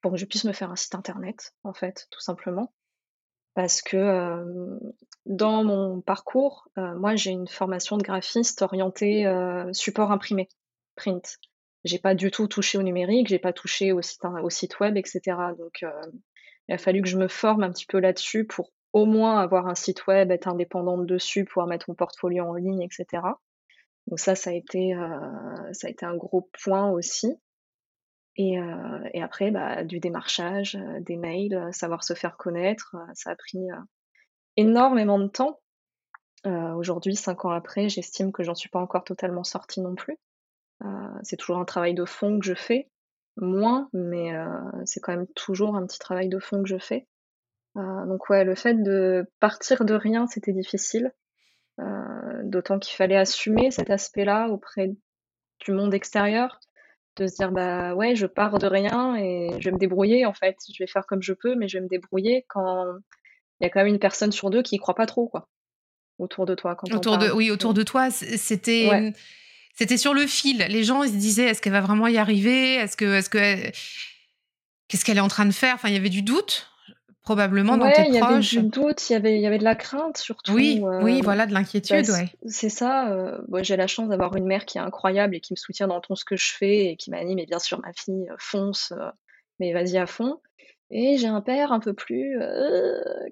[0.00, 2.72] pour que je puisse me faire un site internet, en fait, tout simplement.
[3.56, 4.78] Parce que euh,
[5.24, 9.26] dans mon parcours, moi j'ai une formation de graphiste orientée
[9.72, 10.48] support imprimé,
[10.94, 11.38] print.
[11.82, 14.96] J'ai pas du tout touché au numérique, j'ai pas touché au site, au site web,
[14.96, 15.20] etc.
[15.58, 15.84] Donc
[16.68, 19.66] il a fallu que je me forme un petit peu là-dessus pour au moins avoir
[19.66, 23.22] un site web, être indépendante dessus, pouvoir mettre mon portfolio en ligne, etc.
[24.06, 27.36] Donc ça, ça a été, euh, ça a été un gros point aussi.
[28.36, 33.30] Et, euh, et après, bah, du démarchage, euh, des mails, savoir se faire connaître, ça
[33.30, 33.66] a pris
[34.56, 35.60] énormément de temps.
[36.44, 40.16] Aujourd'hui, cinq ans après, j'estime que j'en suis pas encore totalement sortie non plus.
[41.24, 42.88] c'est toujours un travail de fond que je fais,
[43.36, 44.32] moins, mais
[44.84, 47.08] c'est quand même toujours un petit travail de fond que je fais.
[47.76, 51.12] Euh, donc ouais, le fait de partir de rien, c'était difficile.
[51.78, 54.94] Euh, d'autant qu'il fallait assumer cet aspect-là auprès
[55.60, 56.58] du monde extérieur,
[57.16, 60.34] de se dire bah ouais, je pars de rien et je vais me débrouiller en
[60.34, 60.56] fait.
[60.72, 62.84] Je vais faire comme je peux, mais je vais me débrouiller quand
[63.60, 65.48] il y a quand même une personne sur deux qui y croit pas trop quoi
[66.18, 66.76] autour de toi.
[66.76, 69.12] Quand autour de oui, autour de toi, c'était
[69.74, 70.64] c'était sur le fil.
[70.68, 72.74] Les gens ils se disaient est-ce qu'elle va vraiment y arriver?
[72.74, 73.70] Est-ce que est-ce que
[74.88, 75.74] qu'est-ce qu'elle est en train de faire?
[75.74, 76.70] Enfin, il y avait du doute
[77.26, 79.64] probablement dans tes il y avait du doute, il y avait, il y avait de
[79.64, 80.52] la crainte surtout.
[80.52, 82.28] Oui, oui, euh, voilà, de l'inquiétude, ouais.
[82.46, 83.10] C'est ça.
[83.10, 86.00] Euh, j'ai la chance d'avoir une mère qui est incroyable et qui me soutient dans
[86.00, 88.36] tout ce que je fais et qui m'a dit, mais bien sûr, ma fille, euh,
[88.38, 88.92] fonce,
[89.58, 90.40] mais vas-y à fond.
[90.90, 92.38] Et j'ai un père un peu plus,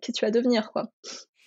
[0.03, 0.91] qui tu vas devenir, quoi.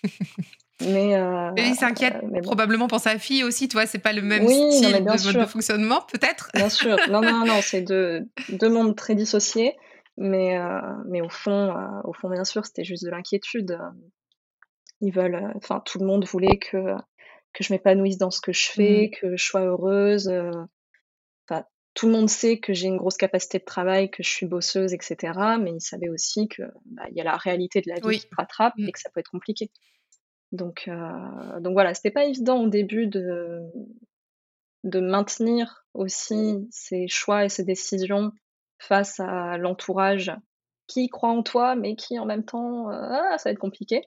[0.79, 1.19] Mais
[1.57, 5.45] il s'inquiète probablement pour sa fille aussi, toi, c'est pas le même style de, de,
[5.45, 6.51] fonctionnement, peut-être?
[6.53, 9.75] Bien sûr, non, non, non, c'est deux, deux mondes très dissociés.
[10.17, 13.77] Mais, euh, mais au fond, euh, au fond, bien sûr, c'était juste de l'inquiétude.
[14.99, 16.95] Ils veulent, euh, enfin, tout le monde voulait que,
[17.53, 19.19] que je m'épanouisse dans ce que je fais, mmh.
[19.19, 20.27] que je sois heureuse.
[21.47, 24.47] Enfin, tout le monde sait que j'ai une grosse capacité de travail, que je suis
[24.47, 25.33] bosseuse, etc.
[25.61, 28.27] Mais ils savaient aussi que bah, il y a la réalité de la vie qui
[28.27, 28.87] te rattrape mmh.
[28.87, 29.69] et que ça peut être compliqué.
[30.51, 30.89] Donc,
[31.59, 33.59] donc voilà, c'était pas évident au début de,
[34.85, 38.31] de maintenir aussi ces choix et ces décisions
[38.79, 40.31] face à l'entourage
[40.87, 44.01] qui croit en toi, mais qui en même temps, euh, ah, ça va être compliqué.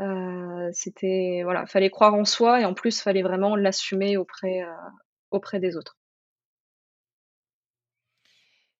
[0.00, 4.90] Euh, c'était voilà, fallait croire en soi et en plus fallait vraiment l'assumer auprès euh,
[5.30, 5.96] auprès des autres.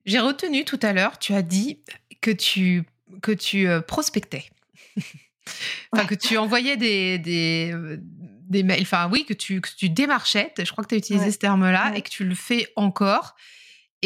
[0.04, 1.82] J'ai retenu tout à l'heure, tu as dit
[2.20, 2.84] que tu
[3.22, 4.44] que tu prospectais.
[5.92, 7.72] enfin, que tu envoyais des, des,
[8.48, 11.30] des mails, enfin oui, que tu, que tu démarchais, je crois que tu as utilisé
[11.30, 13.34] ce terme-là, et que tu le fais encore.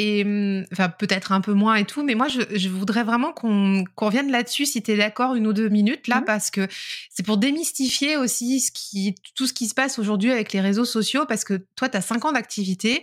[0.00, 3.82] Et mmh, enfin, peut-être un peu moins et tout, mais moi, je, voudrais vraiment qu'on
[3.96, 6.24] revienne là-dessus, si tu es d'accord, une ou deux minutes, là, mmh.
[6.24, 6.68] parce que
[7.10, 10.84] c'est pour démystifier aussi ce qui, tout ce qui se passe aujourd'hui avec les réseaux
[10.84, 13.02] sociaux, parce que toi, tu as cinq ans d'activité.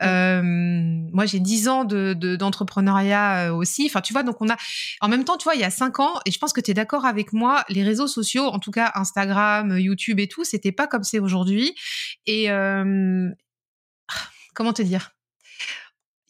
[0.00, 1.10] Mmh.
[1.12, 3.84] moi, j'ai dix ans d'entrepreneuriat de, aussi.
[3.86, 4.56] Enfin, tu vois, donc on a.
[5.02, 6.70] En même temps, tu vois, il y a cinq ans, et je pense que tu
[6.70, 10.72] es d'accord avec moi, les réseaux sociaux, en tout cas Instagram, YouTube et tout, c'était
[10.72, 11.74] pas comme c'est aujourd'hui.
[12.26, 12.46] Et
[14.54, 15.10] comment te dire?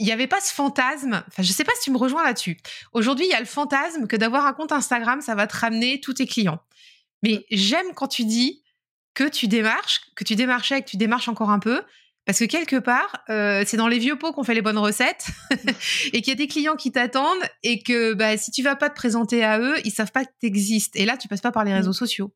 [0.03, 1.23] Il n'y avait pas ce fantasme.
[1.29, 2.59] Enfin, je sais pas si tu me rejoins là-dessus.
[2.93, 6.01] Aujourd'hui, il y a le fantasme que d'avoir un compte Instagram, ça va te ramener
[6.01, 6.59] tous tes clients.
[7.23, 8.65] Mais j'aime quand tu dis
[9.15, 11.83] que tu démarches, que tu démarchais et que tu démarches encore un peu.
[12.25, 15.29] Parce que quelque part, euh, c'est dans les vieux pots qu'on fait les bonnes recettes
[16.12, 18.91] et qu'il y a des clients qui t'attendent et que bah, si tu vas pas
[18.91, 20.97] te présenter à eux, ils savent pas que tu existes.
[20.97, 21.95] Et là, tu passes pas par les réseaux mmh.
[21.95, 22.33] sociaux.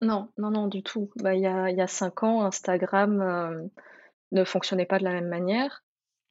[0.00, 1.10] Non, non, non, du tout.
[1.22, 3.62] Bah, il y, a, y a cinq ans, Instagram euh,
[4.32, 5.84] ne fonctionnait pas de la même manière.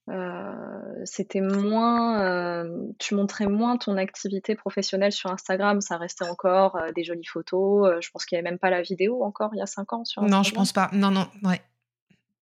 [0.10, 6.78] Euh, c'était moins, euh, tu montrais moins ton activité professionnelle sur Instagram, ça restait encore
[6.78, 8.02] euh, des jolies photos.
[8.02, 10.06] je pense qu'il n'y avait même pas la vidéo encore il y a cinq ans
[10.06, 10.90] sur Non, je pense pas.
[10.94, 11.60] Non, non, ouais.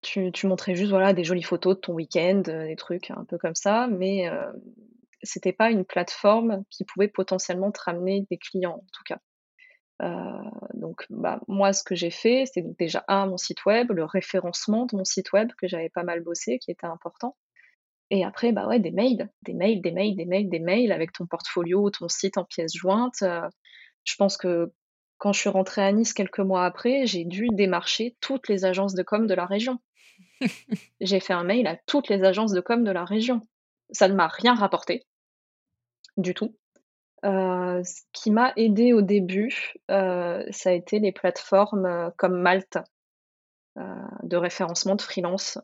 [0.01, 3.39] Tu, tu montrais juste voilà des jolies photos de ton week-end, des trucs un peu
[3.39, 4.29] comme ça, mais
[5.23, 9.19] c'était pas une plateforme qui pouvait potentiellement te ramener des clients en tout cas.
[10.75, 14.85] donc, bah, moi, ce que j'ai fait, c'est déjà un mon site web, le référencement
[14.85, 17.35] de mon site web que j'avais pas mal bossé, qui était important.
[18.11, 21.11] Et après, bah ouais, des mails, des mails, des mails, des mails, des mails avec
[21.11, 23.23] ton portfolio, ton site en pièces jointes.
[24.03, 24.71] je pense que
[25.17, 28.93] quand je suis rentrée à Nice quelques mois après, j'ai dû démarcher toutes les agences
[28.93, 29.79] de com de la région.
[31.01, 33.47] j'ai fait un mail à toutes les agences de com de la région.
[33.91, 35.05] Ça ne m'a rien rapporté
[36.17, 36.55] du tout.
[37.23, 42.39] Euh, ce qui m'a aidé au début, euh, ça a été les plateformes euh, comme
[42.39, 42.77] Malte,
[43.75, 45.59] de référencement de freelance.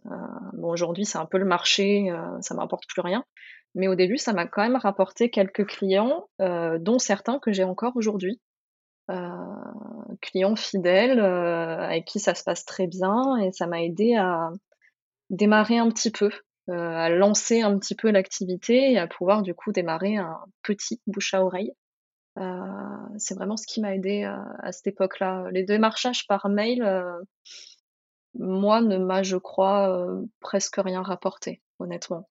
[0.54, 3.24] bon, aujourd'hui, c'est un peu le marché, ça m'apporte plus rien.
[3.74, 7.94] Mais au début, ça m'a quand même rapporté quelques clients, dont certains que j'ai encore
[7.96, 8.42] aujourd'hui.
[10.22, 14.50] clients fidèles, avec qui ça se passe très bien, et ça m'a aidé à
[15.30, 16.32] démarrer un petit peu.
[16.70, 21.02] Euh, à lancer un petit peu l'activité et à pouvoir du coup démarrer un petit
[21.08, 21.74] bouche à oreille.
[22.38, 22.44] Euh,
[23.18, 25.48] c'est vraiment ce qui m'a aidé euh, à cette époque-là.
[25.52, 26.88] Les démarchages par mail,
[28.34, 30.08] moi, ne m'a, je crois,
[30.40, 32.30] presque rien rapporté, honnêtement.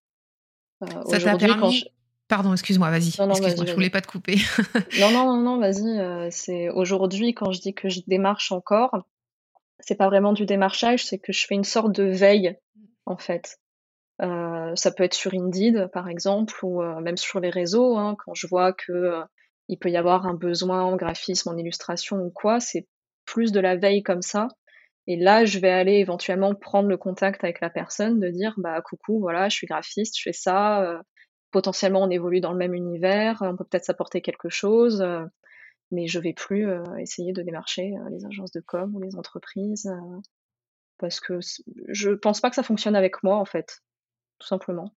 [0.81, 1.85] Ça t'a permis...
[2.27, 3.09] Pardon, excuse-moi, vas-y.
[3.09, 4.37] Excuse je voulais pas te couper.
[4.99, 6.31] non, non, non, non, vas-y.
[6.31, 9.03] c'est aujourd'hui quand je dis que je démarche encore,
[9.81, 12.57] c'est pas vraiment du démarchage, c'est que je fais une sorte de veille,
[13.05, 13.59] en fait.
[14.21, 17.97] Euh, ça peut être sur Indeed, par exemple, ou euh, même sur les réseaux.
[17.97, 19.23] Hein, quand je vois que euh,
[19.67, 22.87] il peut y avoir un besoin en graphisme, en illustration ou quoi, c'est
[23.25, 24.47] plus de la veille comme ça.
[25.07, 28.81] Et là, je vais aller éventuellement prendre le contact avec la personne, de dire bah
[28.81, 31.01] coucou, voilà, je suis graphiste, je fais ça.
[31.51, 35.03] potentiellement, on évolue dans le même univers, on peut peut-être s'apporter quelque chose,
[35.91, 39.91] mais je vais plus essayer de démarcher les agences de com ou les entreprises
[41.01, 41.39] parce que
[41.89, 43.81] je pense pas que ça fonctionne avec moi en fait
[44.39, 44.93] tout simplement.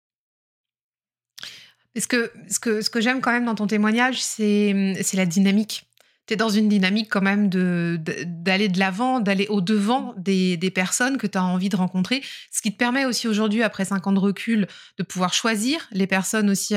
[1.97, 5.89] ce que, ce que, ce que j'aime quand même dans ton témoignage, c'est la dynamique.
[6.27, 10.57] Tu es dans une dynamique quand même d'aller de, d'aller de l'avant, d'aller au-devant des,
[10.57, 13.85] des, personnes que tu as envie de rencontrer, ce qui te permet aussi aujourd'hui, après
[13.85, 14.67] cinq ans de recul,
[14.99, 16.75] de pouvoir choisir les personnes aussi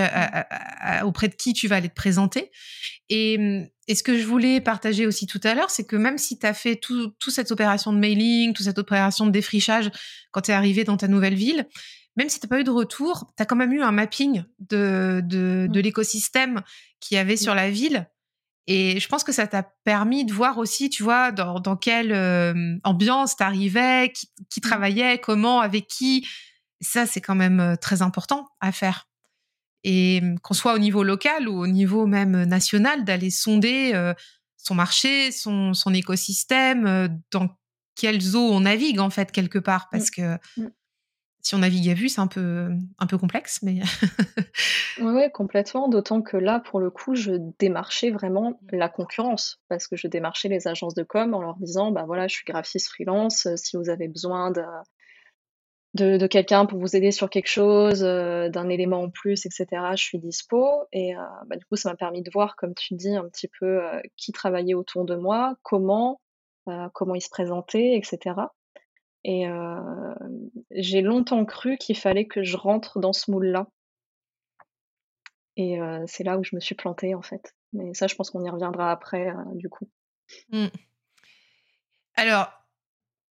[1.03, 2.51] auprès de qui tu vas aller te présenter.
[3.09, 3.39] Et,
[3.87, 6.45] et, ce que je voulais partager aussi tout à l'heure, c'est que même si tu
[6.45, 9.89] as fait toute tout cette opération de mailing, toute cette opération de défrichage
[10.31, 11.65] quand tu es arrivé dans ta nouvelle ville,
[12.17, 14.43] même si tu n'as pas eu de retour, tu as quand même eu un mapping
[14.59, 15.77] de, de, mmh.
[15.77, 16.61] l'écosystème
[16.99, 18.09] qu'il y avait sur la ville.
[18.67, 22.13] Et je pense que ça t'a permis de voir aussi, tu vois, dans, dans quelle
[22.83, 24.61] ambiance tu arrivais, qui, qui, mmh.
[24.61, 26.27] travaillait, comment, avec qui.
[26.81, 29.07] Ça, c'est quand même très important à faire.
[29.83, 34.13] Et qu'on soit au niveau local ou au niveau même national, d'aller sonder
[34.57, 37.49] son marché, son, son écosystème, dans
[37.97, 40.37] quelles eaux on navigue en fait quelque part, parce que
[41.47, 42.67] si on navigue à vue, c'est un peu,
[42.99, 43.79] un peu complexe, mais.
[44.99, 45.87] oui, complètement.
[45.87, 48.75] D'autant que là, pour le coup, je démarchais vraiment mmh.
[48.75, 49.61] la concurrence.
[49.69, 52.43] Parce que je démarchais les agences de com en leur disant bah voilà, je suis
[52.45, 53.45] graphiste freelance.
[53.45, 58.49] Euh, si vous avez besoin de, de, quelqu'un pour vous aider sur quelque chose, euh,
[58.49, 60.83] d'un élément en plus, etc., je suis dispo.
[60.91, 63.49] Et euh, bah, du coup, ça m'a permis de voir, comme tu dis, un petit
[63.57, 63.79] peu
[64.17, 66.19] qui travaillait autour de moi, comment,
[66.91, 68.35] comment ils se présentaient, etc.
[69.29, 69.45] Et
[70.71, 73.67] j'ai longtemps cru qu'il fallait que je rentre dans ce moule-là.
[75.57, 77.53] Et c'est là où je me suis plantée, en fait.
[77.73, 79.89] Mais ça, je pense qu'on y reviendra après, du coup.
[80.51, 80.67] Mmh.
[82.15, 82.51] Alors,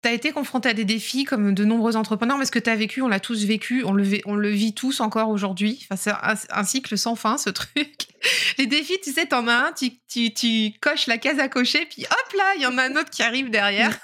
[0.04, 2.68] tu as été confronté à des défis comme de nombreux entrepreneurs, mais ce que tu
[2.68, 5.80] as vécu, on l'a tous vécu, on le, vit tous encore aujourd'hui.
[5.84, 6.12] Enfin, c'est
[6.50, 8.08] un, cycle sans fin, ce truc.
[8.58, 12.32] Les défis, tu sais, t'en as un, tu, coches la case à cocher, puis hop
[12.36, 13.98] là, il y en a un autre qui arrive derrière.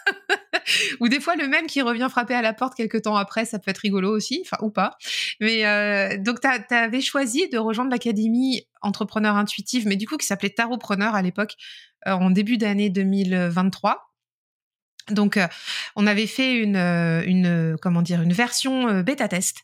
[1.00, 3.58] ou des fois, le même qui revient frapper à la porte quelques temps après, ça
[3.58, 4.96] peut être rigolo aussi, enfin, ou pas.
[5.38, 10.26] Mais euh, donc, tu avais choisi de rejoindre l'académie Entrepreneur Intuitive, mais du coup, qui
[10.26, 11.56] s'appelait Tarotpreneur à l'époque,
[12.06, 14.09] euh, en début d'année 2023.
[15.12, 15.46] Donc, euh,
[15.96, 19.58] on avait fait une, euh, une, comment dire, une version bêta test.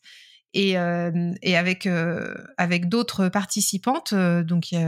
[0.55, 1.89] Et, avec
[2.89, 4.79] d'autres participantes, donc il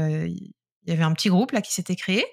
[0.87, 2.25] y, avait un petit groupe là qui s'était créé.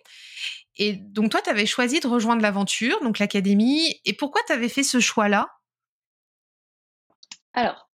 [0.77, 3.99] Et donc toi, tu avais choisi de rejoindre l'aventure, donc l'académie.
[4.05, 5.49] Et pourquoi tu avais fait ce choix-là?
[7.53, 7.89] Alors,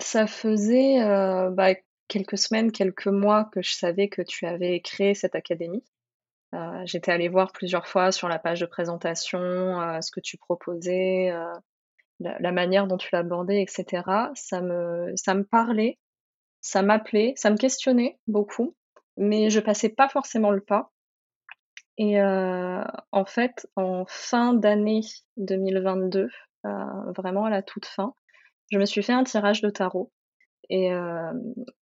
[0.00, 0.98] ça faisait
[1.52, 1.74] bah,
[2.08, 5.84] quelques semaines, quelques mois que je savais que tu avais créé cette académie.
[6.54, 10.38] Euh, j'étais allée voir plusieurs fois sur la page de présentation euh, ce que tu
[10.38, 11.52] proposais, euh,
[12.20, 14.02] la, manière dont tu l'abordais, etc.
[14.34, 15.98] Ça me, ça me parlait,
[16.60, 18.74] ça m'appelait, ça me questionnait beaucoup,
[19.16, 20.90] mais je passais pas forcément le pas.
[22.00, 25.00] Et en fait, en fin d'année
[25.36, 26.28] 2022,
[26.62, 28.14] vraiment à la toute fin,
[28.70, 30.12] je me suis fait un tirage de tarot.
[30.70, 30.90] Et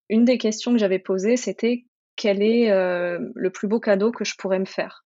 [0.09, 1.85] une des questions que j'avais posées, c'était
[2.17, 5.05] quel est euh, le plus beau cadeau que je pourrais me faire.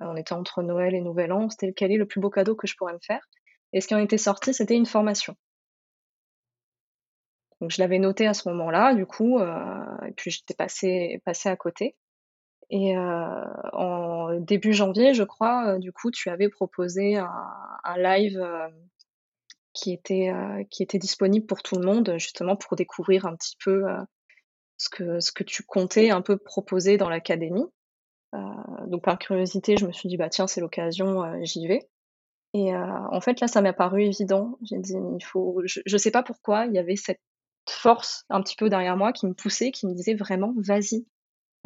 [0.00, 2.54] Euh, On était entre Noël et Nouvel An, c'était quel est le plus beau cadeau
[2.54, 3.26] que je pourrais me faire?
[3.72, 5.34] Et ce qui en était sorti, c'était une formation.
[7.60, 11.94] Donc je l'avais noté à ce moment-là, du coup, et puis j'étais passée à côté.
[12.70, 18.42] Et en début janvier, je crois, du coup, tu avais proposé un live,
[19.74, 23.84] qui était disponible pour tout le monde, justement pour découvrir un petit peu,
[24.80, 27.66] ce que ce que tu comptais un peu proposer dans l'académie.
[28.88, 31.88] donc par curiosité, je me suis dit: «Bah tiens, c'est l'occasion, j'y vais».
[32.54, 34.58] Et en fait, là, ça m'a paru évident.
[34.62, 37.20] J'ai dit: «Il faut» je je sais pas pourquoi, il y avait cette
[37.68, 41.06] force un petit peu derrière moi qui me poussait, qui me disait vraiment: «Vas-y».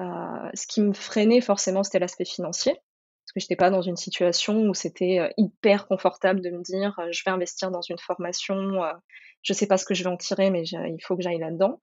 [0.00, 4.62] ce qui me freinait forcément, c'était l'aspect financier, parce que j'étais pas dans une situation
[4.68, 8.56] où c'était, hyper confortable de me dire: «Je vais investir dans une formation,
[9.42, 11.80] je sais pas ce que je vais en tirer, mais il faut que j'aille là-dedans».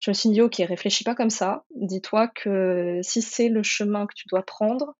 [0.00, 1.64] Je me suis dit: «OK, réfléchis pas comme ça.
[1.74, 4.94] Dis-toi que si c'est le chemin que tu dois prendre,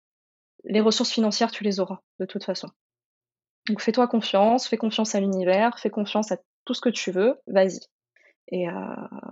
[0.65, 2.69] les ressources financières, tu les auras de toute façon.
[3.67, 7.39] Donc fais-toi confiance, fais confiance à l'univers, fais confiance à tout ce que tu veux,
[7.47, 7.79] vas-y».
[8.51, 8.65] Et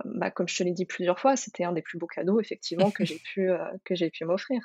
[0.04, 2.90] bah, comme je te l'ai dit plusieurs fois, c'était un des plus beaux cadeaux effectivement
[2.90, 3.50] que j'ai pu,
[3.84, 4.60] que j'ai pu m'offrir.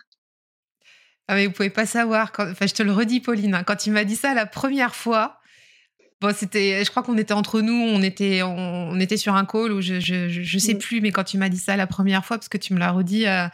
[1.28, 3.91] Ah mais vous pouvez pas savoir, enfin je te le redis Pauline, hein, quand tu
[3.91, 5.39] m'as dit ça la première fois,
[6.24, 9.71] bon c'était, je crois qu'on était entre nous, on était, on, était sur un call
[9.71, 10.80] ou je, je, je, sais mmh.
[10.80, 12.91] plus, mais quand tu m'as dit ça la première fois, parce que tu me l'as
[12.91, 13.51] redit à,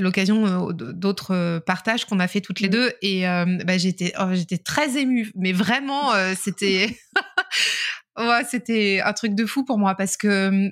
[0.00, 2.72] l'occasion d'autres partages qu'on a fait toutes les mmh.
[2.72, 3.22] deux, et
[3.64, 6.96] bah, j'étais, oh, j'étais très émue, mais vraiment c'était
[8.18, 10.70] Ouais, c'était un truc de fou pour moi parce que hum,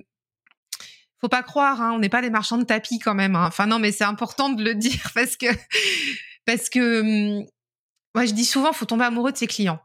[1.20, 3.36] faut pas croire, hein, on n'est pas des marchands de tapis quand même.
[3.36, 3.46] Hein.
[3.46, 5.46] Enfin non, mais c'est important de le dire parce que
[6.44, 7.42] parce que
[8.14, 9.80] moi je dis souvent, faut tomber amoureux de ses clients.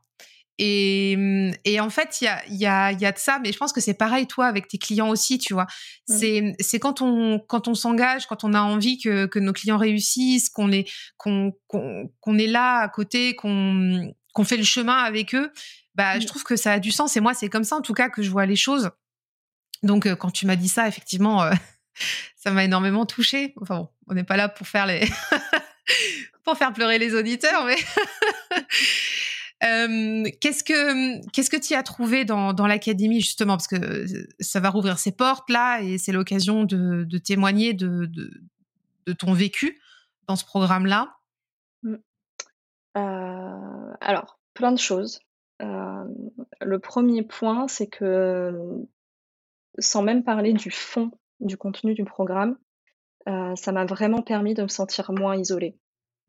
[0.57, 3.51] Et, hum, et en fait, il y a, y, a, y a de ça, mais
[3.51, 5.67] je pense que c'est pareil, toi, avec tes clients aussi, tu vois.
[6.07, 9.77] C'est, c'est quand on, quand on s'engage, quand on a envie que, que nos clients
[9.77, 15.35] réussissent, qu'on est, qu'on, qu'on, est là à côté, qu'on, qu'on fait le chemin avec
[15.35, 15.51] eux,
[15.95, 16.27] bah, je mmh.
[16.27, 17.17] trouve que ça a du sens.
[17.17, 18.91] Et moi, c'est comme ça, en tout cas, que je vois les choses.
[19.83, 21.51] Donc, quand tu m'as dit ça, effectivement, euh,
[22.35, 23.53] ça m'a énormément touchée.
[23.61, 25.07] Enfin bon, on n'est pas là pour faire les,
[26.43, 27.77] pour faire pleurer les auditeurs, mais
[30.39, 33.53] qu'est-ce que qu'est-ce que tu as trouvé dans, dans l'académie justement?
[33.53, 38.05] Parce que euh, ça va rouvrir ses portes là et c'est l'occasion de, témoigner de,
[38.05, 39.79] de, ton vécu
[40.27, 41.17] dans ce programme là.
[41.83, 41.95] Mmh.
[42.95, 45.19] alors plein de choses
[46.61, 48.85] le premier point, c'est que,
[49.79, 52.57] sans même parler du fond du contenu du programme,
[53.25, 55.77] ça m'a vraiment permis de me sentir moins isolée.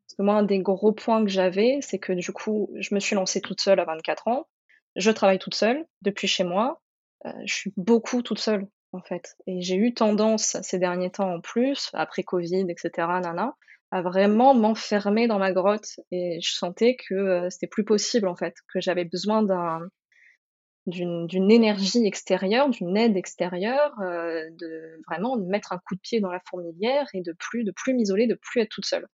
[0.06, 3.00] Parce que moi, un des gros points que j'avais, c'est que du coup, je me
[3.00, 4.46] suis lancée toute seule à 24 ans.
[4.94, 6.80] Je travaille toute seule depuis chez moi.
[7.44, 11.40] je suis beaucoup toute seule, en fait et j'ai eu tendance ces derniers temps en
[11.40, 13.20] plus, après covid et cetera,
[13.92, 18.54] à vraiment m'enfermer dans ma grotte et je sentais que c'était plus possible en fait,
[18.72, 19.80] que j'avais besoin d'un
[20.86, 26.40] d'une énergie extérieure, d'une aide extérieure, de vraiment mettre un coup de pied dans la
[26.48, 29.08] fourmilière et de plus de plus m'isoler, de plus être toute seule.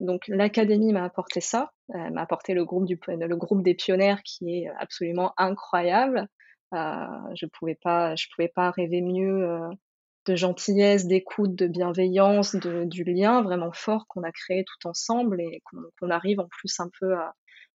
[0.00, 4.22] Donc l'académie m'a apporté ça, elle m'a apporté le groupe du le groupe des pionnières
[4.22, 6.26] qui est absolument incroyable.
[6.72, 9.70] je pouvais pas pouvais pas rêver mieux
[10.26, 15.40] de gentillesse, d'écoute, de bienveillance, de, du lien vraiment fort qu'on a créé tout ensemble
[15.40, 15.62] et
[15.98, 17.14] qu'on arrive en plus un peu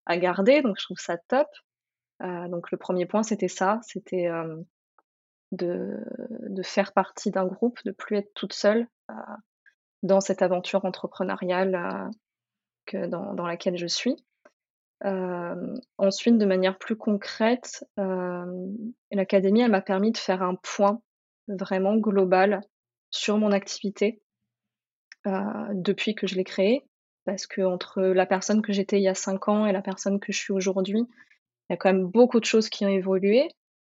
[0.06, 0.62] à, garder.
[0.62, 1.48] Donc je trouve ça top.
[2.22, 4.58] Euh, donc le premier point, c'était ça, c'était euh,
[5.52, 5.98] de,
[6.50, 9.14] de, faire partie d'un groupe, de plus être toute seule euh,
[10.04, 12.10] dans cette aventure entrepreneuriale
[12.86, 14.16] que dans, laquelle je suis.
[15.98, 17.86] ensuite, de manière plus concrète,
[19.12, 21.02] l'académie, elle m'a permis de faire un point
[21.48, 22.62] vraiment global
[23.10, 24.22] sur mon activité
[25.28, 25.42] euh,
[25.72, 26.84] depuis que je l'ai créée.
[27.26, 30.20] Parce que entre la personne que j'étais il y a cinq ans et la personne
[30.20, 33.48] que je suis aujourd'hui, il y a quand même beaucoup de choses qui ont évolué,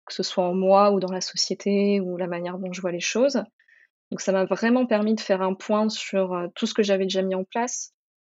[0.06, 2.92] que ce soit en moi ou dans la société ou la manière dont je vois
[2.92, 3.42] les choses.
[4.10, 7.04] Donc ça m'a vraiment permis de faire un point sur euh, tout ce que j'avais
[7.04, 7.92] déjà mis en place,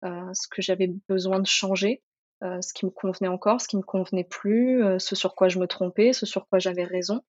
[0.04, 2.02] euh, ce que j'avais besoin de changer,
[2.42, 5.58] euh, ce qui me convenait encore, ce qui me convenait plus, ce sur quoi je
[5.58, 7.22] me trompais, ce sur quoi j'avais raison.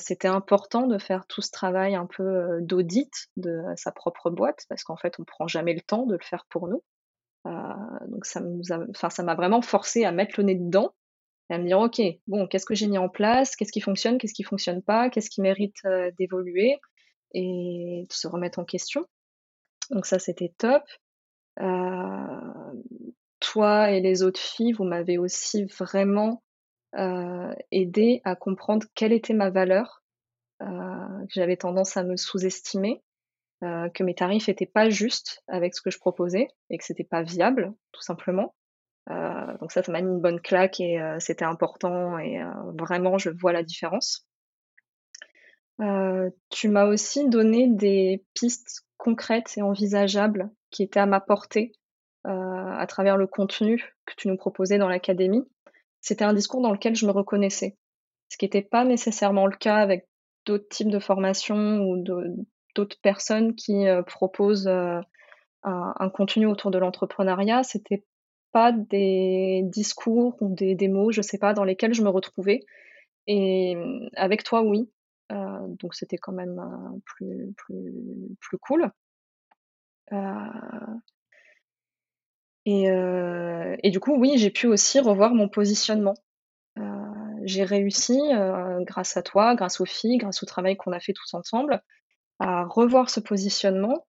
[0.00, 4.82] C'était important de faire tout ce travail un peu d'audit de sa propre boîte parce
[4.82, 6.82] qu'en fait on prend jamais le temps de le faire pour nous.
[7.44, 8.42] Donc ça
[8.92, 10.92] ça m'a vraiment forcé à mettre le nez dedans
[11.48, 14.18] et à me dire ok bon qu'est-ce que j'ai mis en place, qu'est-ce qui fonctionne,
[14.18, 15.76] qu'est-ce qui fonctionne pas, qu'est-ce qui mérite
[16.18, 16.80] d'évoluer?
[17.34, 19.06] Et de se remettre en question.
[19.90, 20.82] Donc ça c'était top.
[23.40, 26.42] toi et les autres filles, vous m'avez aussi vraiment
[26.96, 30.02] euh, aider à comprendre quelle était ma valeur,
[30.62, 33.02] euh, que j'avais tendance à me sous-estimer,
[33.62, 37.04] euh, que mes tarifs étaient pas justes avec ce que je proposais et que c'était
[37.04, 38.54] pas viable, tout simplement.
[39.10, 42.40] Euh, donc ça, ça m'a mis une bonne claque et euh, c'était important et
[42.78, 44.26] vraiment, je vois la différence.
[45.82, 51.72] Heu, tu m'as aussi donné des pistes concrètes et envisageables qui étaient à ma portée,
[52.26, 55.44] heu, à travers le contenu que tu nous proposais dans l'académie.
[56.02, 57.78] C'était un discours dans lequel je me reconnaissais,
[58.30, 60.08] ce qui était pas nécessairement le cas avec
[60.46, 61.98] d'autres types de formations ou
[62.76, 64.68] d'autres personnes qui, heu, proposent,
[65.64, 67.62] un contenu autour de l'entrepreneuriat.
[67.62, 68.04] C'était
[68.52, 72.60] pas des discours ou des des mots, je sais pas, dans lesquels je me retrouvais
[73.28, 73.76] et
[74.16, 74.90] avec toi, oui.
[75.32, 77.92] Heu, donc c'était quand même, heu, plus plus
[78.40, 78.92] plus cool.
[80.10, 81.02] Heu
[82.66, 82.86] et
[83.82, 86.14] et du coup, oui, j'ai pu aussi revoir mon positionnement.
[87.44, 88.18] J'ai réussi,
[88.82, 91.82] grâce à toi, grâce aux filles, grâce au travail qu'on a fait tous ensemble,
[92.40, 94.06] à revoir ce positionnement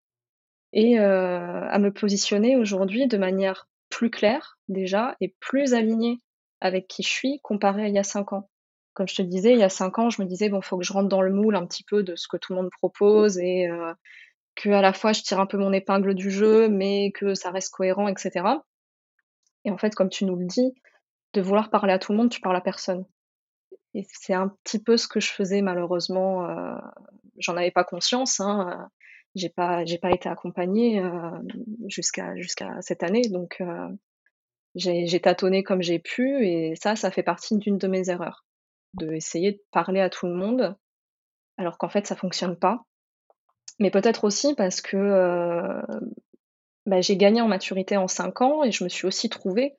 [0.73, 6.21] et à me positionner aujourd'hui de manière plus claire déjà et plus alignée
[6.61, 8.49] avec qui je suis comparée à il y a 5 ans.
[8.95, 10.83] Comme je te disais, il y a 5 ans, je me disais: «Bon, faut que
[10.83, 13.37] je rentre dans le moule un petit peu de ce que tout le monde propose
[13.39, 13.93] et heu,
[14.55, 17.73] qu'à la fois je tire un peu mon épingle du jeu, mais que ça reste
[17.73, 18.65] cohérent et cetera»
[19.65, 20.73] et en fait, comme tu nous le dis,
[21.33, 23.05] de vouloir parler à tout le monde, tu parles à personne.
[23.95, 26.75] Et c'est un petit peu ce que je faisais malheureusement, heu,
[27.39, 28.85] j'en avais pas conscience, hein, heu,
[29.35, 31.11] j'ai pas pas été accompagnée, heu,
[31.89, 33.61] jusqu'à jusqu'à cette année donc
[34.75, 38.45] j'ai tâtonné comme j'ai pu et ça, ça fait partie d'une de mes erreurs,
[38.93, 40.75] de essayer de parler à tout le monde
[41.57, 42.83] alors qu'en fait ça fonctionne pas.
[43.79, 45.81] Mais peut-être aussi parce que,
[46.85, 49.75] bah, j'ai gagné en maturité en 5 ans et je me suis aussi trouvée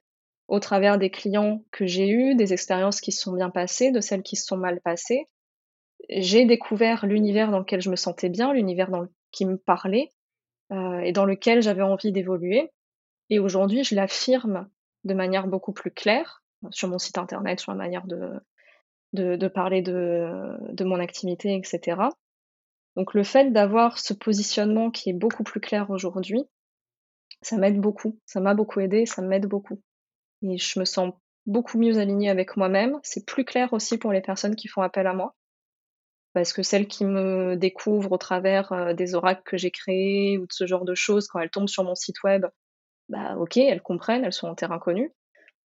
[0.49, 4.01] au travers des clients que j'ai eus, des expériences qui se sont bien passées, de
[4.01, 5.29] celles qui se sont mal passées.
[6.11, 10.13] J'ai découvert l'univers dans lequel je me sentais bien, l'univers dans le qui me parlait,
[10.73, 12.71] et dans lequel j'avais envie d'évoluer
[13.31, 14.69] et aujourd'hui je l'affirme
[15.05, 18.33] de manière beaucoup plus claire, sur mon site internet, sur la manière de
[19.15, 20.29] de parler de
[20.73, 22.11] de mon activité et cetera.
[22.97, 26.43] Donc le fait d'avoir ce positionnement qui est beaucoup plus clair aujourd'hui,
[27.43, 28.19] ça m'aide beaucoup.
[28.27, 29.81] Ça m'a beaucoup aidée, ça m'aide beaucoup
[30.43, 31.13] et je me sens
[31.47, 33.01] beaucoup mieux alignée avec moi-même.
[33.05, 35.35] C'est plus clair aussi pour les personnes qui font appel à moi
[36.33, 40.43] parce que celles qui me découvrent au travers, heu, des oracles que j'ai créés ou
[40.47, 42.47] de ce genre de choses, quand elles tombent sur mon site web,
[43.09, 45.13] bah, OK, elles comprennent, elles sont en terre inconnue.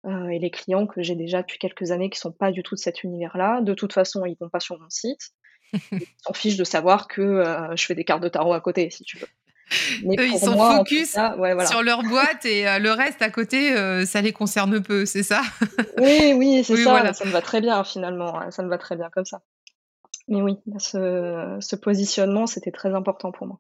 [0.06, 2.76] Heu et les clients que j'ai déjà depuis quelques années qui sont pas du tout
[2.76, 5.32] de cet univers-là, de toute façon, ils vont pas sur mon site.
[5.92, 8.90] Ils s'en fichent de savoir que, heu, je fais des cartes de tarot à côté,
[8.90, 9.28] si tu veux.
[10.04, 11.70] Mais Eux, ils sont moi, focus cas ouais, voilà.
[11.70, 13.76] sur leur boîte et heu, le reste à côté,
[14.06, 15.42] ça les concerne peu, c'est ça?
[15.98, 17.14] Oui, oui, c'est Oui, ça, voilà.
[17.14, 19.42] ça me va très bien finalement, hein, ça me va très bien comme ça.
[20.28, 23.60] Mais oui, ce ce positionnement, c'était très important pour moi.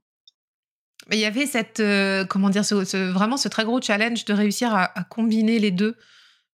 [1.10, 1.82] Mais il y avait cette,
[2.28, 2.66] comment dire?
[2.66, 5.96] Ce ce vraiment ce très gros challenge de réussir à à combiner les 2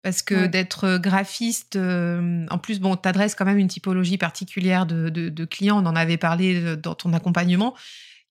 [0.06, 0.48] parce que Ouais.
[0.48, 5.30] d'être graphiste, hem, en plus, bon, tu adresses quand même une typologie particulière de de
[5.30, 5.82] de clients.
[5.84, 7.76] On en avait parlé, heu, dans ton accompagnement.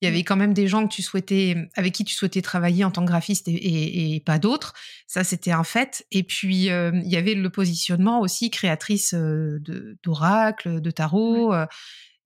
[0.03, 2.85] Il y avait quand même des gens que tu souhaitais avec qui tu souhaitais travailler
[2.85, 4.75] en tant que graphiste et et et pas d'autres.
[5.09, 9.99] Ça, c'était un fait et puis, il y avait le positionnement aussi créatrice, heu, de
[10.05, 10.91] d'oracles, de
[11.29, 11.49] Ouais.
[11.49, 11.55] tarot,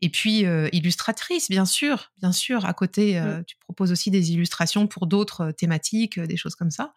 [0.03, 2.67] et puis, illustratrice, bien sûr, bien sûr.
[2.67, 6.95] À côté, tu proposes aussi des illustrations pour d'autres, thématiques, des choses comme ça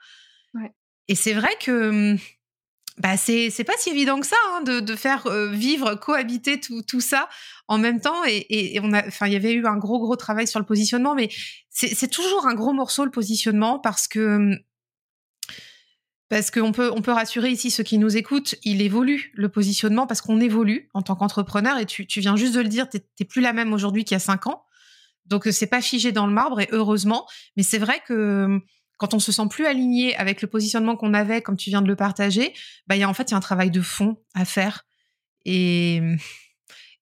[1.07, 2.19] et c'est vrai que, mmh,
[2.97, 6.81] bah, c'est pas si évident que ça, hein, de de faire, heu, vivre, cohabiter tout
[6.81, 7.29] tout ça
[7.67, 10.47] en même temps et et on enfin, il y avait eu un gros, gros travail
[10.47, 11.29] sur le positionnement mais
[11.69, 14.57] c'est toujours un gros morceau, le positionnement parce que, mmh
[16.29, 20.07] parce qu'on peut on peut rassurer ici ceux qui nous écoutent, il évolue le positionnement
[20.07, 22.97] parce qu'on évolue en tant qu'entrepreneur et tu tu viens juste de le dire, tu
[22.97, 24.63] es tu es plus la même aujourd'hui qu'il y a 5 ans.
[25.25, 27.27] Donc heu, c'est pas figé dans le marbre et heureusement.
[27.57, 28.61] Mais c'est vrai que, mmh,
[29.01, 31.87] quand on se sent plus aligné avec le positionnement qu'on avait, comme tu viens de
[31.87, 32.53] le partager,
[32.85, 34.85] bah, il y a en fait, il y a un travail de fond à faire
[35.43, 35.99] et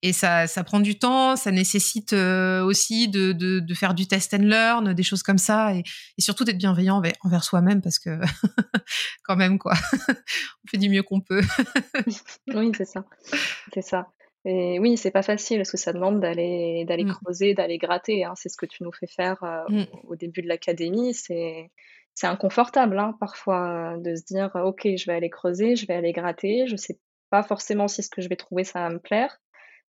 [0.02, 4.44] et ça ça prend du temps, ça nécessite, heu, aussi de faire du test and
[4.44, 5.84] learn, des choses comme ça et
[6.20, 8.18] surtout d'être bienveillant envers soi-même parce que
[9.24, 9.74] quand même, quoi.
[10.08, 11.42] On fait du mieux qu'on peut.
[12.48, 14.08] Oui, c'est ça
[14.46, 17.06] et oui, c'est pas facile parce que ça demande d'aller d'aller Mmh.
[17.06, 18.34] creuser, d'aller gratter, hein.
[18.36, 19.86] C'est ce que tu nous fais faire, heu, Mmh.
[20.04, 21.14] au début de l'académie.
[21.14, 21.72] C'est
[22.16, 26.12] c'est inconfortable, hein, parfois, de se dire: «OK, je vais aller creuser, je vais aller
[26.14, 29.40] gratter, je sais pas forcément si ce que je vais trouver, ça va me plaire».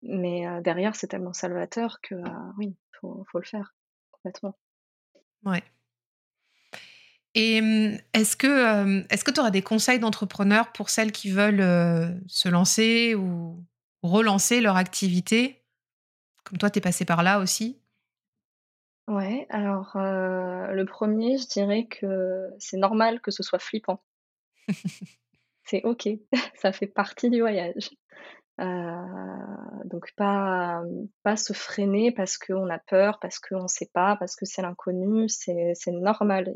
[0.03, 2.15] Mais heu, derrière, c'est tellement salvateur que,
[2.59, 3.75] oui, faut faut le faire,
[4.13, 4.57] complètement.
[5.45, 5.63] Ouais.
[7.35, 12.21] Et mmh, est-ce que, est-ce que tu aurais des conseils d'entrepreneurs pour celles qui veulent,
[12.27, 13.65] se lancer ou
[14.11, 15.63] relancer leur activité?
[16.45, 17.81] Comme toi, tu es passée par là aussi?
[19.09, 24.03] Ouais, alors, heu, le 1er, je dirais que c'est normal que ce soit flippant.
[25.69, 26.09] C'est OK,
[26.55, 27.91] ça fait partie du voyage.
[28.59, 30.83] donc pas,
[31.25, 34.63] pas se freiner parce qu'on a peur, parce qu'on ne sait pas, parce que c'est
[34.63, 36.55] l'inconnu, c'est normal.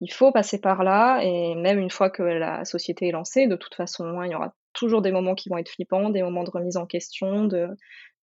[0.00, 3.56] Il, faut passer par là et même une fois que la société est lancée, de
[3.56, 6.50] toute façon, il y aura toujours des moments qui vont être flippants, des moments de
[6.50, 7.68] remise en question, de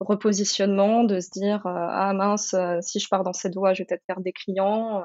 [0.00, 4.06] repositionnement, de se dire ah mince, si je pars dans cette voie, je vais peut-être
[4.06, 5.04] perdre des clients.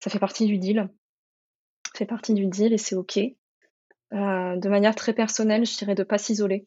[0.00, 0.88] Ça fait partie du deal.
[1.86, 3.18] Ça fait partie du deal et c'est OK.
[3.18, 6.66] Euh, de manière très personnelle, je dirais de pas s'isoler.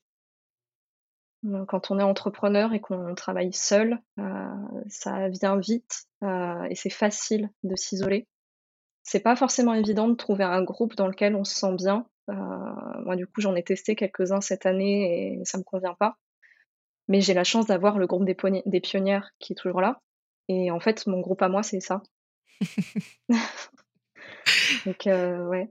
[1.46, 4.48] Euh, quand on est entrepreneur et qu'on travaille seul, euh,
[4.88, 8.28] ça vient vite et c'est facile de s'isoler.
[9.04, 12.08] C'est pas forcément évident de trouver un groupe dans lequel on se sent bien.
[12.28, 16.18] Moi, du coup, j'en ai testé quelques-uns cette année et ça me convient pas.
[17.08, 20.02] Mais j'ai la chance d'avoir le groupe des, des pionnières qui est toujours là.
[20.48, 22.02] Et en fait, mon groupe à moi, c'est ça.
[24.86, 25.70] Donc, ouais,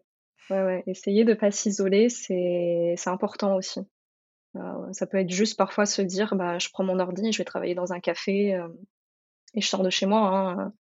[0.50, 3.80] Ouais, ouais, essayer de pas s'isoler, c'est important aussi.
[4.56, 7.44] Euh, ça peut être juste parfois se dire, bah, je prends mon ordi, je vais
[7.44, 8.68] travailler dans un café euh,
[9.54, 10.20] et je sors de chez moi.
[10.20, 10.72] Hein,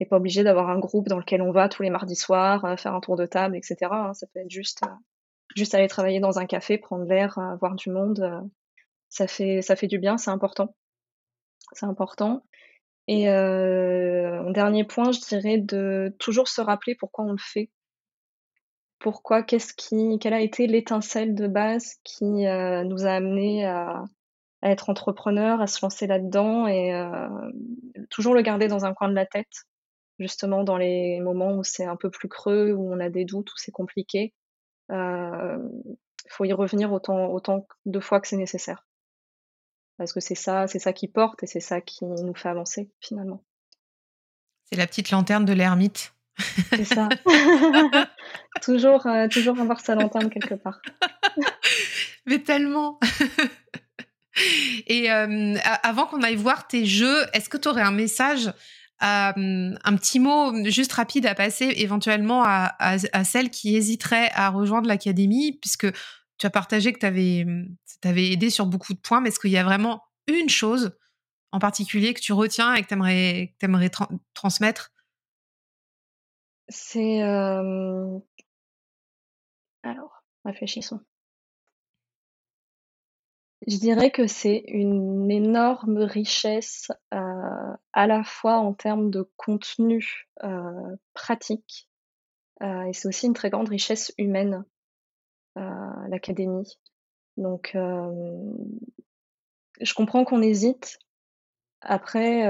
[0.00, 2.76] et pas obligé d'avoir un groupe dans lequel on va tous les mardis soirs, euh,
[2.76, 3.76] faire un tour de table, etc.
[3.90, 4.14] hein.
[4.14, 4.82] Ça peut être juste,
[5.56, 8.48] juste aller travailler dans un café, prendre l'air, voir du monde.
[9.08, 10.74] ça fait ça fait du bien, c'est important.
[11.72, 12.44] C'est important.
[13.08, 17.70] Et mon dernier point, je dirais de toujours se rappeler pourquoi on le fait.
[18.98, 19.42] Pourquoi?
[19.42, 24.04] Qu'est-ce qui quelle a été l'étincelle de base qui, euh, nous a amenés à
[24.62, 27.28] être entrepreneurs, à se lancer là-dedans et euh,
[28.10, 29.66] toujours le garder dans un coin de la tête,
[30.18, 33.50] justement dans les moments où c'est un peu plus creux, où on a des doutes,
[33.50, 34.34] où c'est compliqué.
[34.90, 38.86] Il faut y revenir autant autant de fois que c'est nécessaire.
[39.96, 42.90] Parce que c'est ça c'est ça qui porte et c'est ça qui nous fait avancer,
[43.00, 43.42] finalement.
[44.64, 46.12] C'est la petite lanterne de l'ermite.
[46.70, 47.08] C'est ça.
[48.62, 50.80] toujours, euh, toujours avoir sa lanterne quelque part.
[52.26, 52.98] Mais tellement.
[54.86, 58.52] Et euh, avant qu'on aille voir tes jeux, est-ce que tu aurais un message,
[59.02, 64.50] euh, un petit mot juste rapide à passer éventuellement à, à, celles qui hésiteraient à
[64.50, 65.86] rejoindre l'académie, puisque
[66.38, 69.58] tu as partagé que tu avais, aidé sur beaucoup de points, mais est-ce qu'il y
[69.58, 70.96] a vraiment une chose
[71.52, 73.90] en particulier que tu retiens et que tu aimerais, aimerais
[74.34, 74.92] transmettre?
[76.68, 77.22] C'est,
[79.82, 81.00] alors, réfléchissons.
[83.70, 90.26] Je dirais que c'est une énorme richesse, à la fois en termes de contenu,
[91.12, 91.90] pratique,
[92.62, 94.64] et c'est aussi une très grande richesse humaine,
[95.54, 96.78] l'académie.
[97.36, 97.76] Donc,
[99.80, 100.98] je comprends qu'on hésite.
[101.82, 102.44] Après,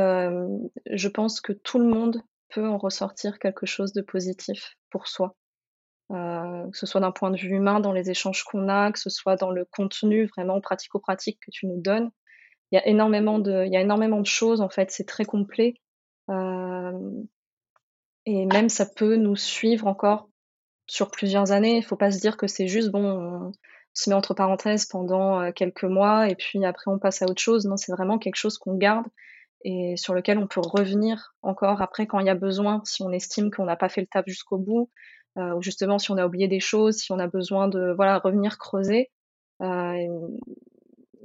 [0.86, 5.34] je pense que tout le monde peut en ressortir quelque chose de positif pour soi.
[6.10, 8.98] Euh, que ce soit d'un point de vue humain, dans les échanges qu'on a, que
[8.98, 12.10] ce soit dans le contenu vraiment pratico-pratique que tu nous donnes.
[12.70, 15.74] Il y a énormément de, choses, en fait, c'est très complet.
[16.30, 16.92] Euh,
[18.24, 20.28] et même ça peut nous suivre encore
[20.86, 21.76] sur plusieurs années.
[21.76, 23.52] Il ne faut pas se dire que c'est juste, bon, on
[23.92, 27.40] se met entre parenthèses pendant euh, quelques mois et puis après on passe à autre
[27.40, 27.66] chose.
[27.66, 29.06] Non, c'est vraiment quelque chose qu'on garde
[29.64, 33.10] et sur lequel on peut revenir encore après quand il y a besoin, si on
[33.10, 34.90] estime qu'on n'a pas fait le taf jusqu'au bout,
[35.38, 38.58] ou justement si on a oublié des choses, si on a besoin de voilà revenir
[38.58, 39.10] creuser.
[39.62, 40.28] Euh,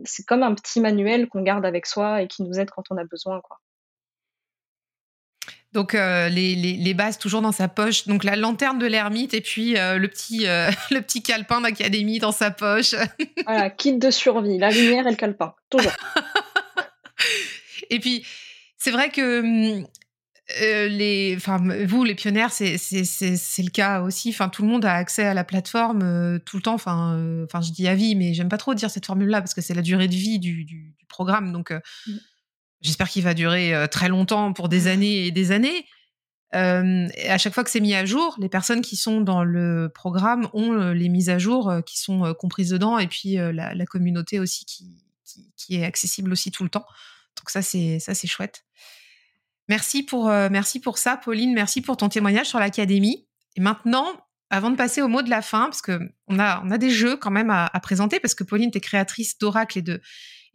[0.06, 2.98] c'est comme un petit manuel qu'on garde avec soi et qui nous aide quand on
[2.98, 3.60] a besoin, quoi.
[5.74, 8.08] Donc euh, les, les, les, bases toujours dans sa poche.
[8.08, 12.20] Donc la lanterne de l'ermite et puis euh, le petit euh, le petit calepin d'académie
[12.20, 12.94] dans sa poche.
[13.46, 15.92] voilà, kit de survie, la lumière et le calepin, toujours.
[17.90, 18.26] Et puis,
[18.78, 19.86] c'est vrai que hum,
[20.62, 24.30] euh, les, enfin, vous, les pionnières, c'est le cas aussi.
[24.30, 26.76] Enfin, tout le monde a accès à la plateforme euh, tout le temps.
[26.76, 29.54] Enfin, euh, enfin, je dis à vie, mais j'aime pas trop dire cette formule-là parce
[29.54, 31.52] que c'est la durée de vie du, du, programme.
[31.52, 32.12] Donc, mmh.
[32.82, 35.86] j'espère qu'il va durer très longtemps pour des années et des années.
[36.54, 39.92] Et à chaque fois que c'est mis à jour, les personnes qui sont dans le
[39.94, 44.40] programme ont les mises à jour qui sont comprises dedans, et puis la, la, communauté
[44.40, 46.86] aussi qui, qui, qui, est accessible aussi tout le temps.
[47.38, 48.66] Donc ça, c'est ça, c'est chouette.
[49.70, 51.54] Merci pour, euh, merci pour ça, Pauline.
[51.54, 53.28] Merci pour ton témoignage sur l'académie.
[53.56, 54.08] Et maintenant,
[54.50, 56.90] avant de passer au mot de la fin, parce que on a, on a des
[56.90, 60.02] jeux quand même à, présenter, parce que Pauline, tu es créatrice d'Oracle et de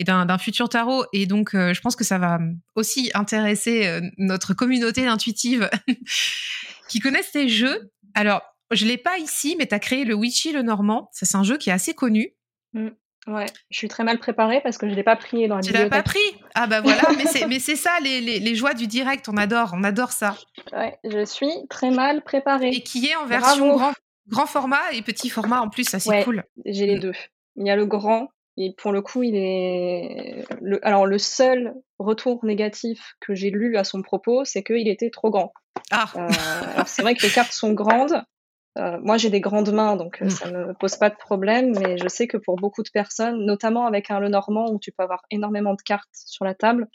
[0.00, 2.38] et d'un futur tarot, et donc euh, je pense que ça va
[2.76, 5.68] aussi intéresser euh, notre communauté intuitive
[6.88, 7.90] qui connaissent tes jeux.
[8.14, 11.10] Alors, je l'ai pas ici, mais tu as créé le Witchy le Normand.
[11.12, 12.30] Ça, c'est un jeu qui est assez connu.
[12.74, 12.90] Mmh.
[13.28, 15.72] Ouais, je suis très mal préparée parce que je l'ai pas pris dans la Tu
[15.72, 16.18] l'as pas pris?
[16.54, 17.02] Ah bah voilà,
[17.48, 20.34] mais c'est ça les, les, les, joies du direct, on adore, on adore ça.
[20.72, 22.70] Ouais, je suis très mal préparée.
[22.70, 23.92] Et qui est en version grand,
[24.28, 26.42] grand, format et petit format en plus, ça c'est cool.
[26.64, 27.00] J'ai les mm.
[27.00, 27.12] deux.
[27.56, 28.28] il y a le grand.
[28.56, 30.44] Et pour le coup, il est.
[30.60, 30.84] Le...
[30.84, 35.30] Alors, le seul retour négatif que j'ai lu à son propos, c'est qu'il était trop
[35.30, 35.52] grand.
[35.92, 36.10] Ah.
[36.16, 36.28] Euh,
[36.74, 38.20] alors, c'est vrai que les cartes sont grandes.
[38.78, 40.30] Euh, moi, j'ai des grandes mains, donc mm.
[40.30, 41.76] ça ne me pose pas de problème.
[41.78, 44.92] Mais je sais que pour beaucoup de personnes, notamment avec un Le Normand où tu
[44.92, 46.88] peux avoir énormément de cartes sur la table,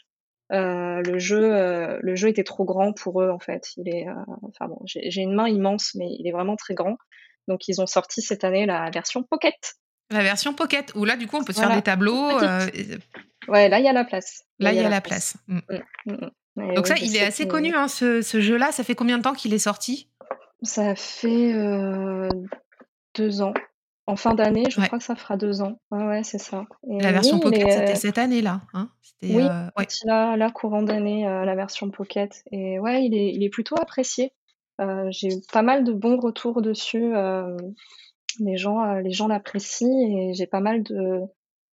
[0.52, 3.70] euh, le jeu, euh, le jeu était trop grand pour eux en fait.
[3.76, 4.12] Il est, euh,
[4.42, 6.96] enfin bon, j'ai une main immense, mais il est vraiment très grand.
[7.48, 9.74] Donc ils ont sorti cette année la version Pocket.
[10.10, 12.38] La version Pocket, où là du coup on peut se faire des tableaux.
[13.48, 14.44] Ouais, là il y a la place.
[14.58, 15.36] Là il y, a la place.
[15.48, 15.58] Mm.
[16.06, 18.70] Mm, mm, Donc ça, il est assez connu, hein, ce, ce jeu-là.
[18.72, 20.08] Ça fait combien de temps qu'il est sorti?
[20.64, 21.52] Ça fait
[23.14, 23.54] deux ans.
[24.06, 25.80] En fin d'année, je crois que ça fera deux ans.
[25.90, 26.66] Ouais, ouais, c'est ça.
[26.86, 28.60] la version Pocket, c'était cette année-là.
[28.74, 28.90] Hein
[29.22, 32.42] oui, euh, là, courant d'année, euh, la version Pocket.
[32.52, 34.32] Et ouais, il est, il est plutôt apprécié.
[34.80, 37.14] Euh, j'ai eu pas mal de bons retours dessus.
[38.40, 41.20] les gens, les gens l'apprécient et j'ai pas mal de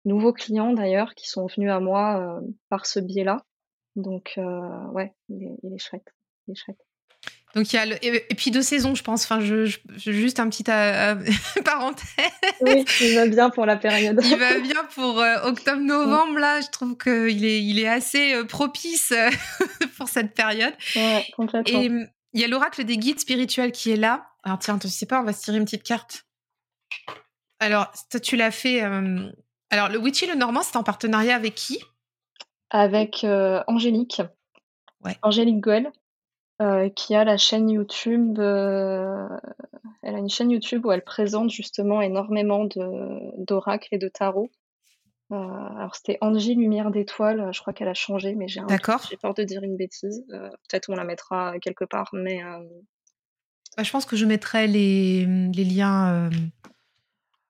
[0.06, 3.44] nouveaux clients d'ailleurs qui sont venus à moi par ce biais-là.
[3.96, 4.38] Donc
[4.92, 6.08] ouais, il est, il est chouette.
[6.48, 6.80] Il est chouette.
[7.54, 8.04] Donc il y a le...
[8.04, 9.24] et puis deux saisons, je pense.
[9.24, 11.14] Enfin, je, juste un petit euh,
[11.64, 12.06] parenthèse.
[12.60, 14.20] Oui, il va bien pour la période.
[14.24, 16.60] il va bien pour euh, octobre-novembre là.
[16.60, 19.12] Je trouve qu'il est, il est assez euh, propice
[19.96, 20.74] pour cette période.
[20.96, 21.80] Ouais, complètement.
[21.80, 21.90] Et
[22.32, 24.26] il y a l'oracle des guides spirituels qui est là.
[24.42, 26.26] Alors tiens, tu sais pas, on va se tirer une petite carte.
[27.60, 28.80] Alors toi, tu l'as fait.
[29.70, 31.78] Alors le Witchy le Normand, c'est en partenariat avec qui?
[32.70, 33.24] Avec
[33.68, 34.22] Angélique.
[35.04, 35.16] Ouais.
[35.22, 35.92] Angélique Goel.
[36.62, 39.26] Euh, qui a la chaîne YouTube, euh,
[40.02, 42.68] elle a une chaîne YouTube où elle présente justement énormément
[43.36, 44.52] d'oracles et de tarot.
[45.32, 48.60] Euh, alors c'était Angie Lumière d'étoiles, je crois qu'elle a changé, mais j'ai
[49.10, 50.24] j'ai peur de dire une bêtise.
[50.28, 52.40] peut-être on la mettra quelque part, mais
[53.76, 56.30] bah, je pense que je mettrai les, les liens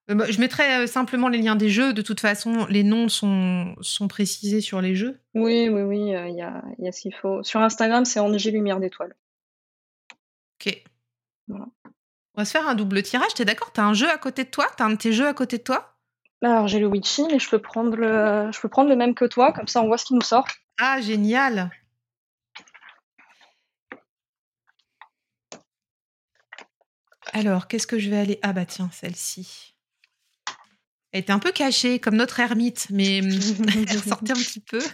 [0.09, 1.93] je mettrai euh, simplement les liens des jeux.
[1.93, 5.19] De toute façon, les noms sont, sont précisés sur les jeux.
[5.35, 7.43] Oui, oui, oui, euh, il y, a, y, a, ce qu'il faut.
[7.43, 9.15] Sur Instagram, c'est Angie Lumière d'étoiles.
[10.61, 10.83] Ok.
[11.49, 11.67] Voilà.
[12.35, 13.33] On va se faire un double tirage.
[13.35, 13.73] T'es d'accord?
[13.73, 14.67] T'as un jeu à côté de toi?
[14.77, 15.97] T'as un de tes jeux à côté de toi?
[16.43, 18.51] Alors, j'ai le Witchy, mais je peux, prendre le...
[18.53, 19.53] je peux prendre le même que toi.
[19.53, 20.47] Comme ça, on voit ce qui nous sort.
[20.79, 21.71] Ah, génial
[27.33, 28.39] Alors, qu'est-ce que je vais aller?
[28.43, 29.74] Ah bah tiens, celle-ci.
[31.15, 34.81] Elle était un peu cachée, comme notre ermite, mais elle ressortait un petit peu.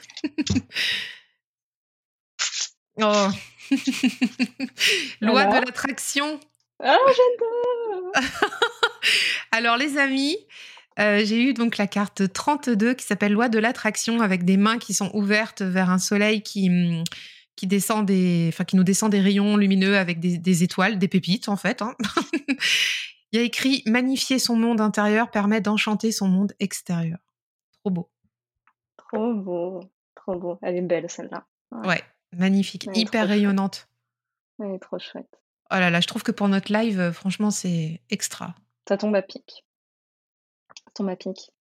[3.00, 3.28] oh
[5.22, 6.38] Loi de l'attraction.
[6.82, 8.12] Ah, j'adore
[9.50, 10.36] Alors, les amis,
[10.98, 14.76] euh, j'ai eu donc la carte 32 qui s'appelle Loi de l'attraction avec des mains
[14.76, 17.02] qui sont ouvertes vers un soleil qui,
[17.56, 21.48] qui, descend des, enfin, qui nous descend des rayons lumineux avec des, étoiles, des pépites
[21.48, 21.80] en fait.
[21.80, 21.96] Hein.
[23.32, 27.18] Il y a écrit Magnifier son monde intérieur permet d'enchanter son monde extérieur.
[27.80, 28.10] Trop beau.
[28.96, 29.80] Trop beau.
[30.14, 30.58] Trop beau.
[30.62, 31.46] Elle est belle celle-là.
[31.70, 32.02] Ouais.
[32.32, 32.88] magnifique.
[32.94, 33.88] Hyper rayonnante.
[34.58, 35.40] Elle est trop chouette.
[35.70, 38.56] Oh là là, je trouve que pour notre live, euh, franchement, c'est extra.
[38.88, 39.64] Ça tombe à pic.
[40.84, 41.52] Ça tombe à pic.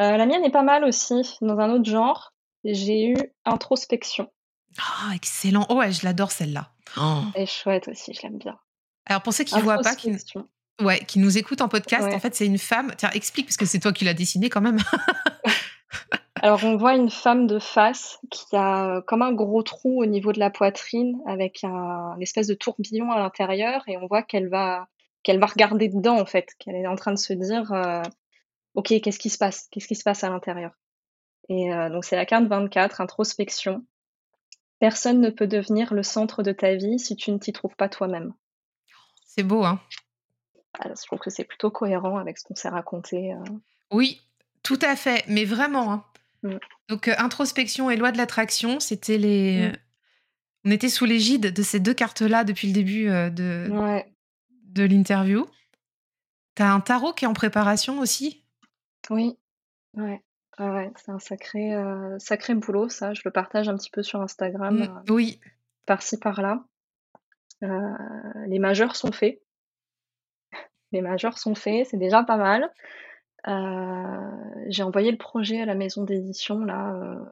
[0.00, 2.34] Euh, la mienne est pas mal aussi, dans un autre genre.
[2.64, 4.30] J'ai eu introspection.
[4.78, 5.66] Ah, excellent.
[5.70, 6.72] Oh ouais, je l'adore celle-là.
[6.98, 7.22] Oh.
[7.34, 8.58] Elle est chouette aussi, je l'aime bien.
[9.06, 10.10] Alors pour ceux qui ne voient pas, qui,
[10.80, 12.12] Ouais, qui nous écoute en podcast.
[12.12, 12.92] En fait, c'est une femme.
[12.96, 14.78] Tiens, explique, parce que c'est toi qui l'as dessinée quand même.
[16.42, 20.32] Alors, on voit une femme de face qui a comme un gros trou au niveau
[20.32, 24.48] de la poitrine avec un, une espèce de tourbillon à l'intérieur et on voit qu'elle
[24.48, 24.88] va,
[25.22, 28.02] qu'elle va regarder dedans, en fait, qu'elle est en train de se dire euh,
[28.74, 29.68] Ok, qu'est-ce qui se passe?
[29.70, 30.72] Qu'est-ce qui se passe à l'intérieur?
[31.48, 33.84] Et euh, donc, c'est la carte 24, introspection.
[34.80, 37.88] Personne ne peut devenir le centre de ta vie si tu ne t'y trouves pas
[37.88, 38.34] toi-même.
[39.24, 39.80] C'est beau, hein
[40.78, 43.32] ah, je trouve que c'est plutôt cohérent avec ce qu'on s'est raconté.
[43.32, 43.44] Euh.
[43.90, 44.20] Oui,
[44.62, 45.92] tout à fait, mais vraiment.
[45.92, 46.04] Hein.
[46.42, 46.56] Mmh.
[46.88, 49.68] Donc, euh, introspection et loi de l'attraction, c'était les.
[49.68, 49.76] Mmh.
[50.66, 53.68] On était sous l'égide de ces deux cartes-là depuis le début euh, de,
[54.64, 55.46] de l'interview.
[56.56, 58.44] Tu as un tarot qui est en préparation aussi?
[59.10, 59.36] Oui,
[59.94, 60.22] ouais.
[60.58, 61.72] ouais, c'est un sacré,
[62.18, 63.12] sacré boulot, ça.
[63.12, 64.78] Je le partage un petit peu sur Instagram.
[64.78, 65.40] Mmh, oui.
[65.84, 66.64] Par-ci, par-là.
[67.60, 69.43] les majeurs sont faits
[70.94, 72.72] les majeurs sont faits, c'est déjà pas mal.
[73.46, 74.30] Euh,
[74.68, 76.94] j'ai envoyé le projet à la maison d'édition là.
[76.94, 77.24] Euh,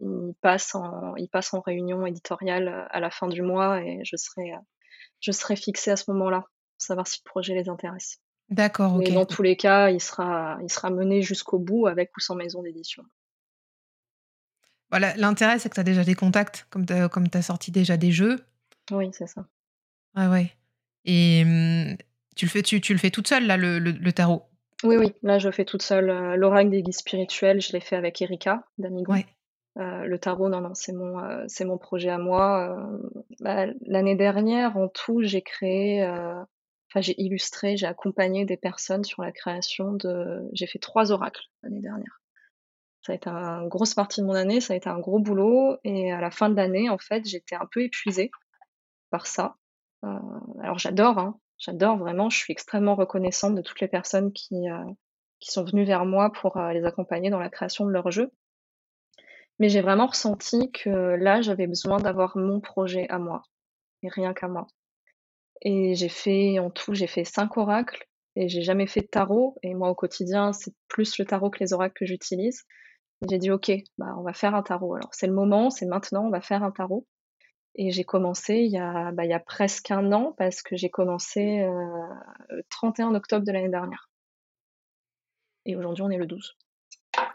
[0.00, 4.16] il passe en, il passe en réunion éditoriale à la fin du mois et je
[4.16, 4.52] serai,
[5.20, 8.18] je serai fixée à ce moment-là pour savoir si le projet les intéresse.
[8.50, 9.10] D'accord, ok.
[9.12, 12.62] dans tous les cas, il sera, il sera mené jusqu'au bout avec ou sans maison
[12.62, 13.04] d'édition.
[14.90, 18.12] Voilà, l'intérêt, c'est que tu as déjà des contacts, comme tu as, sorti déjà des
[18.12, 18.44] jeux.
[18.90, 19.46] Oui, c'est ça.
[20.14, 20.52] Ouais, ouais.
[21.04, 21.96] Et hum,
[22.34, 24.42] tu le fais, tu, tu le fais toute seule, là, le, le, tarot?
[24.82, 26.10] Oui, oui, là je fais toute seule.
[26.10, 29.12] Euh, l'oracle des guides spirituels, je l'ai fait avec Erika d'Amigo.
[29.12, 29.26] Ouais.
[29.78, 32.76] Euh, le tarot, non, non, c'est mon, euh, c'est mon projet à moi.
[33.40, 39.22] Bah, l'année dernière, en tout, j'ai créé, enfin j'ai illustré, j'ai accompagné des personnes sur
[39.22, 40.48] la création de.
[40.52, 42.20] J'ai fait trois oracles l'année dernière.
[43.02, 45.76] Ça a été une grosse partie de mon année, ça a été un gros boulot.
[45.84, 48.30] Et à la fin de l'année, en fait, j'étais un peu épuisée
[49.10, 49.56] par ça.
[50.02, 54.84] alors j'adore, hein, J'adore vraiment, je suis extrêmement reconnaissante de toutes les personnes qui, euh,
[55.40, 58.32] sont venues vers moi pour euh, les accompagner dans la création de leur jeu.
[59.58, 63.42] Mais j'ai vraiment ressenti que là, j'avais besoin d'avoir mon projet à moi,
[64.02, 64.66] et rien qu'à moi.
[65.62, 69.56] Et j'ai fait, en tout, j'ai fait cinq oracles, et j'ai jamais fait de tarot.
[69.62, 72.64] Et moi, au quotidien, c'est plus le tarot que les oracles que j'utilise.
[73.28, 74.94] J'ai dit, OK, bah, on va faire un tarot.
[74.96, 77.06] Alors, c'est le moment, c'est maintenant, on va faire un tarot.
[77.76, 80.76] Et j'ai commencé il y, a, bah, il y a presque un an parce que
[80.76, 81.74] j'ai commencé euh,
[82.50, 84.08] le 31 octobre de l'année dernière.
[85.66, 86.56] Et aujourd'hui, on est le 12.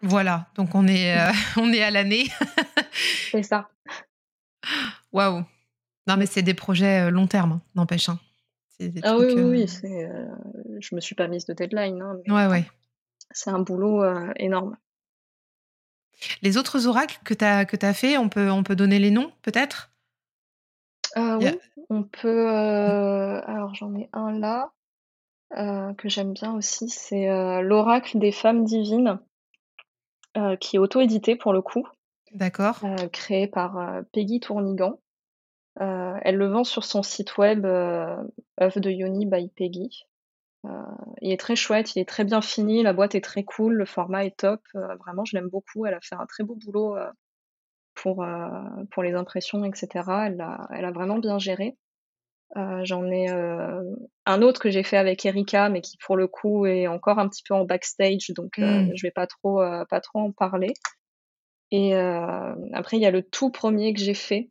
[0.02, 2.28] Voilà, donc on est, euh, on est à l'année.
[3.32, 3.70] c'est ça.
[5.12, 5.44] Waouh.
[6.08, 8.08] Non, mais c'est des projets euh, long terme, hein, n'empêche.
[8.08, 8.20] Hein.
[9.04, 9.68] Ah oui, oui, oui.
[10.80, 12.02] je me suis pas mise de deadline.
[12.02, 12.66] Hein, ouais, ouais.
[13.32, 14.06] C'est un boulot
[14.38, 14.78] énorme.
[16.42, 19.12] Les autres oracles que tu as, que as fait, on peut, on peut donner les
[19.12, 19.92] noms peut-être?
[21.18, 24.72] Euh, oui, on peut, euh, alors j'en ai un là,
[25.58, 27.28] euh, que j'aime bien aussi, c'est,
[27.62, 29.20] l'Oracle des femmes divines,
[30.60, 31.86] qui est auto-édité pour le coup,
[32.34, 32.80] D'accord.
[33.12, 35.00] créé par, Peggy Tournigan.
[35.76, 40.06] elle le vend sur son site web, Œuvre de Yoni by Peggy.
[41.22, 43.86] il est très chouette, il est très bien fini, la boîte est très cool, le
[43.86, 45.86] format est top, vraiment je l'aime beaucoup.
[45.86, 47.10] Elle a fait un très beau boulot, euh,
[48.02, 49.88] pour les impressions, etc.
[50.28, 51.78] Elle a, elle a vraiment bien géré.
[52.58, 53.84] Euh, j'en ai euh,
[54.26, 57.30] un autre que j'ai fait avec Erika, mais qui pour le coup est encore un
[57.30, 58.92] petit peu en backstage, donc mmh.
[58.96, 60.74] je vais pas trop, pas trop en parler.
[61.72, 61.96] Et
[62.74, 64.50] après, il y a le tout premier que j'ai fait,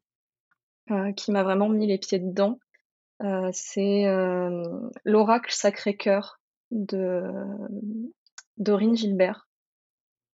[1.16, 2.60] qui m'a vraiment mis les pieds dedans.
[3.52, 4.04] c'est
[5.04, 6.40] l'oracle Sacré-Cœur
[6.70, 7.22] de
[8.58, 9.47] Dorine Gilbert.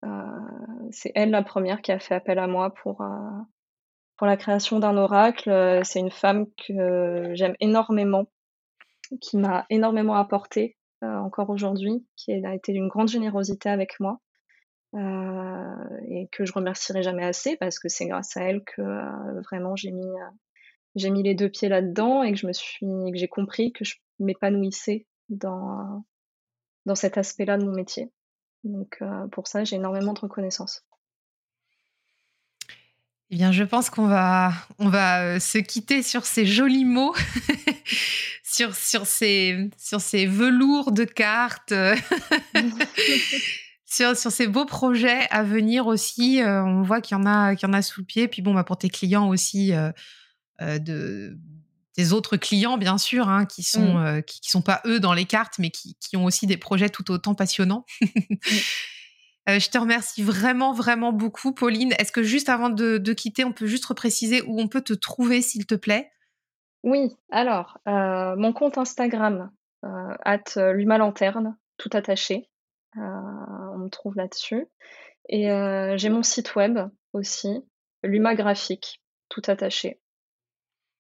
[0.04, 3.06] Euh, c'est elle la première qui a fait appel à moi pour, euh,
[4.22, 5.50] la création d'un oracle.
[5.50, 8.26] Euh, c'est une femme que j'aime énormément,
[9.20, 14.20] qui m'a énormément apporté encore aujourd'hui, qui a été d'une grande générosité avec moi.
[14.94, 18.80] et que je remercierai jamais assez parce que c'est grâce à elle que
[19.42, 23.84] vraiment j'ai mis les deux pieds là-dedans et que je me suis j'ai compris que
[23.84, 26.04] je m'épanouissais dans
[26.86, 28.10] dans cet aspect-là de mon métier.
[28.64, 30.84] Donc euh, pour ça, j'ai énormément de reconnaissance.
[33.30, 37.14] Eh bien, je pense qu'on va, on va euh, se quitter sur ces jolis mots,
[38.42, 41.74] sur, sur, ces, sur ces velours de cartes,
[43.86, 46.42] sur, sur ces beaux projets à venir aussi.
[46.42, 48.28] Euh, on voit qu'il y en a, qu'il y en a sous le pied.
[48.28, 49.72] Puis bon, bah, pour tes clients aussi,
[50.60, 51.36] de,
[51.96, 54.06] des autres clients, bien sûr, hein, qui sont mmh.
[54.06, 56.88] euh, qui, sont pas eux dans les cartes, mais qui, qui, ont aussi des projets
[56.88, 57.84] tout autant passionnants.
[59.46, 61.92] Euh, je te remercie vraiment, vraiment beaucoup, Pauline.
[61.98, 64.94] Est-ce que juste avant de, de, quitter, on peut juste repréciser où on peut te
[64.94, 66.10] trouver, s'il te plaît?
[66.82, 69.50] Oui, alors, euh, mon compte Instagram,
[69.82, 72.48] at Lanterne, tout attaché.
[72.96, 74.64] on me trouve là-dessus.
[75.28, 75.48] Et
[75.98, 76.78] j'ai mon site web
[77.12, 77.62] aussi,
[78.02, 80.00] Luma Graphique, tout attaché.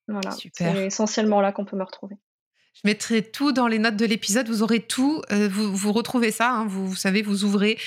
[0.08, 2.16] Voilà, c'est essentiellement là qu'on peut me retrouver.
[2.74, 4.48] Je mettrai tout dans les notes de l'épisode.
[4.48, 5.22] Vous aurez tout.
[5.30, 6.50] Euh, vous, vous, retrouvez ça.
[6.50, 6.66] Hein.
[6.66, 7.78] vous, vous, savez, vous ouvrez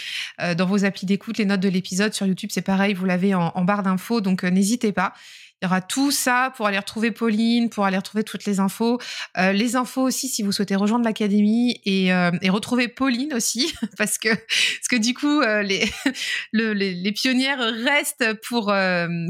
[0.41, 2.13] euh, dans vos applis d'écoute les notes de l'épisode.
[2.13, 2.93] Sur YouTube, c'est pareil.
[2.93, 4.21] Vous l'avez en, en, barre d'infos.
[4.21, 5.13] Donc, euh, n'hésitez pas.
[5.61, 8.99] Il y aura tout ça pour aller retrouver Pauline, pour aller retrouver toutes les infos.
[9.37, 13.73] Euh, les infos aussi si vous souhaitez rejoindre l'académie et, euh, et, retrouver Pauline aussi,
[13.97, 15.83] parce que, parce que du coup, euh, les,
[16.53, 18.71] le, les, pionnières restent pour,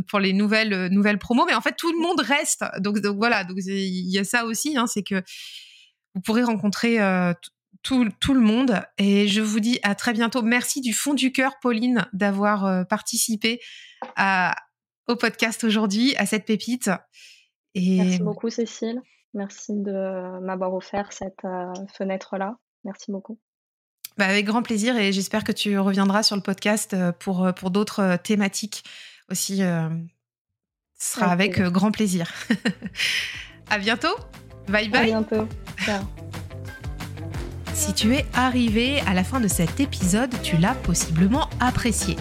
[0.10, 1.46] pour les nouvelles, nouvelles promos.
[1.46, 2.66] Mais en fait, tout le monde reste.
[2.80, 5.24] Donc, voilà, donc il y a ça aussi, hein, c'est que
[6.14, 6.98] vous pourrez rencontrer
[7.84, 8.82] tout, tout, le monde.
[8.98, 10.42] Et je vous dis à très bientôt.
[10.42, 13.62] Merci du fond du cœur, Pauline, d'avoir participé
[14.18, 14.56] à,
[15.08, 16.90] au podcast aujourd'hui, à cette pépite.
[17.74, 17.98] Et...
[17.98, 19.02] Merci beaucoup, Cécile.
[19.34, 22.58] Merci de m'avoir offert cette euh, fenêtre-là.
[22.84, 23.38] Merci beaucoup.
[24.18, 27.52] Bah avec grand plaisir et j'espère que tu reviendras sur le podcast euh, pour, euh,
[27.52, 28.84] pour d'autres thématiques
[29.30, 29.58] aussi.
[29.58, 29.90] ce
[30.96, 32.34] sera avec, avec grand plaisir.
[33.70, 34.16] à bientôt.
[34.68, 35.02] Bye bye.
[35.02, 35.48] À bientôt.
[35.86, 36.27] Ciao.
[37.78, 42.16] Si tu es arrivé à la fin de cet épisode, tu l'as possiblement apprécié.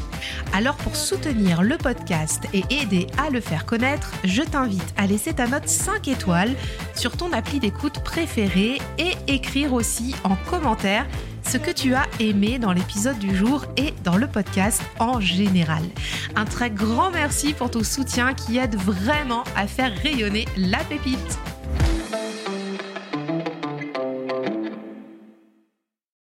[0.52, 5.32] Alors pour soutenir le podcast et aider à le faire connaître, je t'invite à laisser
[5.32, 6.54] ta note 5 étoiles
[6.94, 11.06] sur ton appli d'écoute préférée et écrire aussi en commentaire
[11.42, 15.20] ce ce que tu as aimé dans l'épisode du jour et dans le podcast en
[15.20, 15.82] général.
[16.34, 21.38] Un très grand merci pour ton soutien qui aide vraiment à faire rayonner la pépite.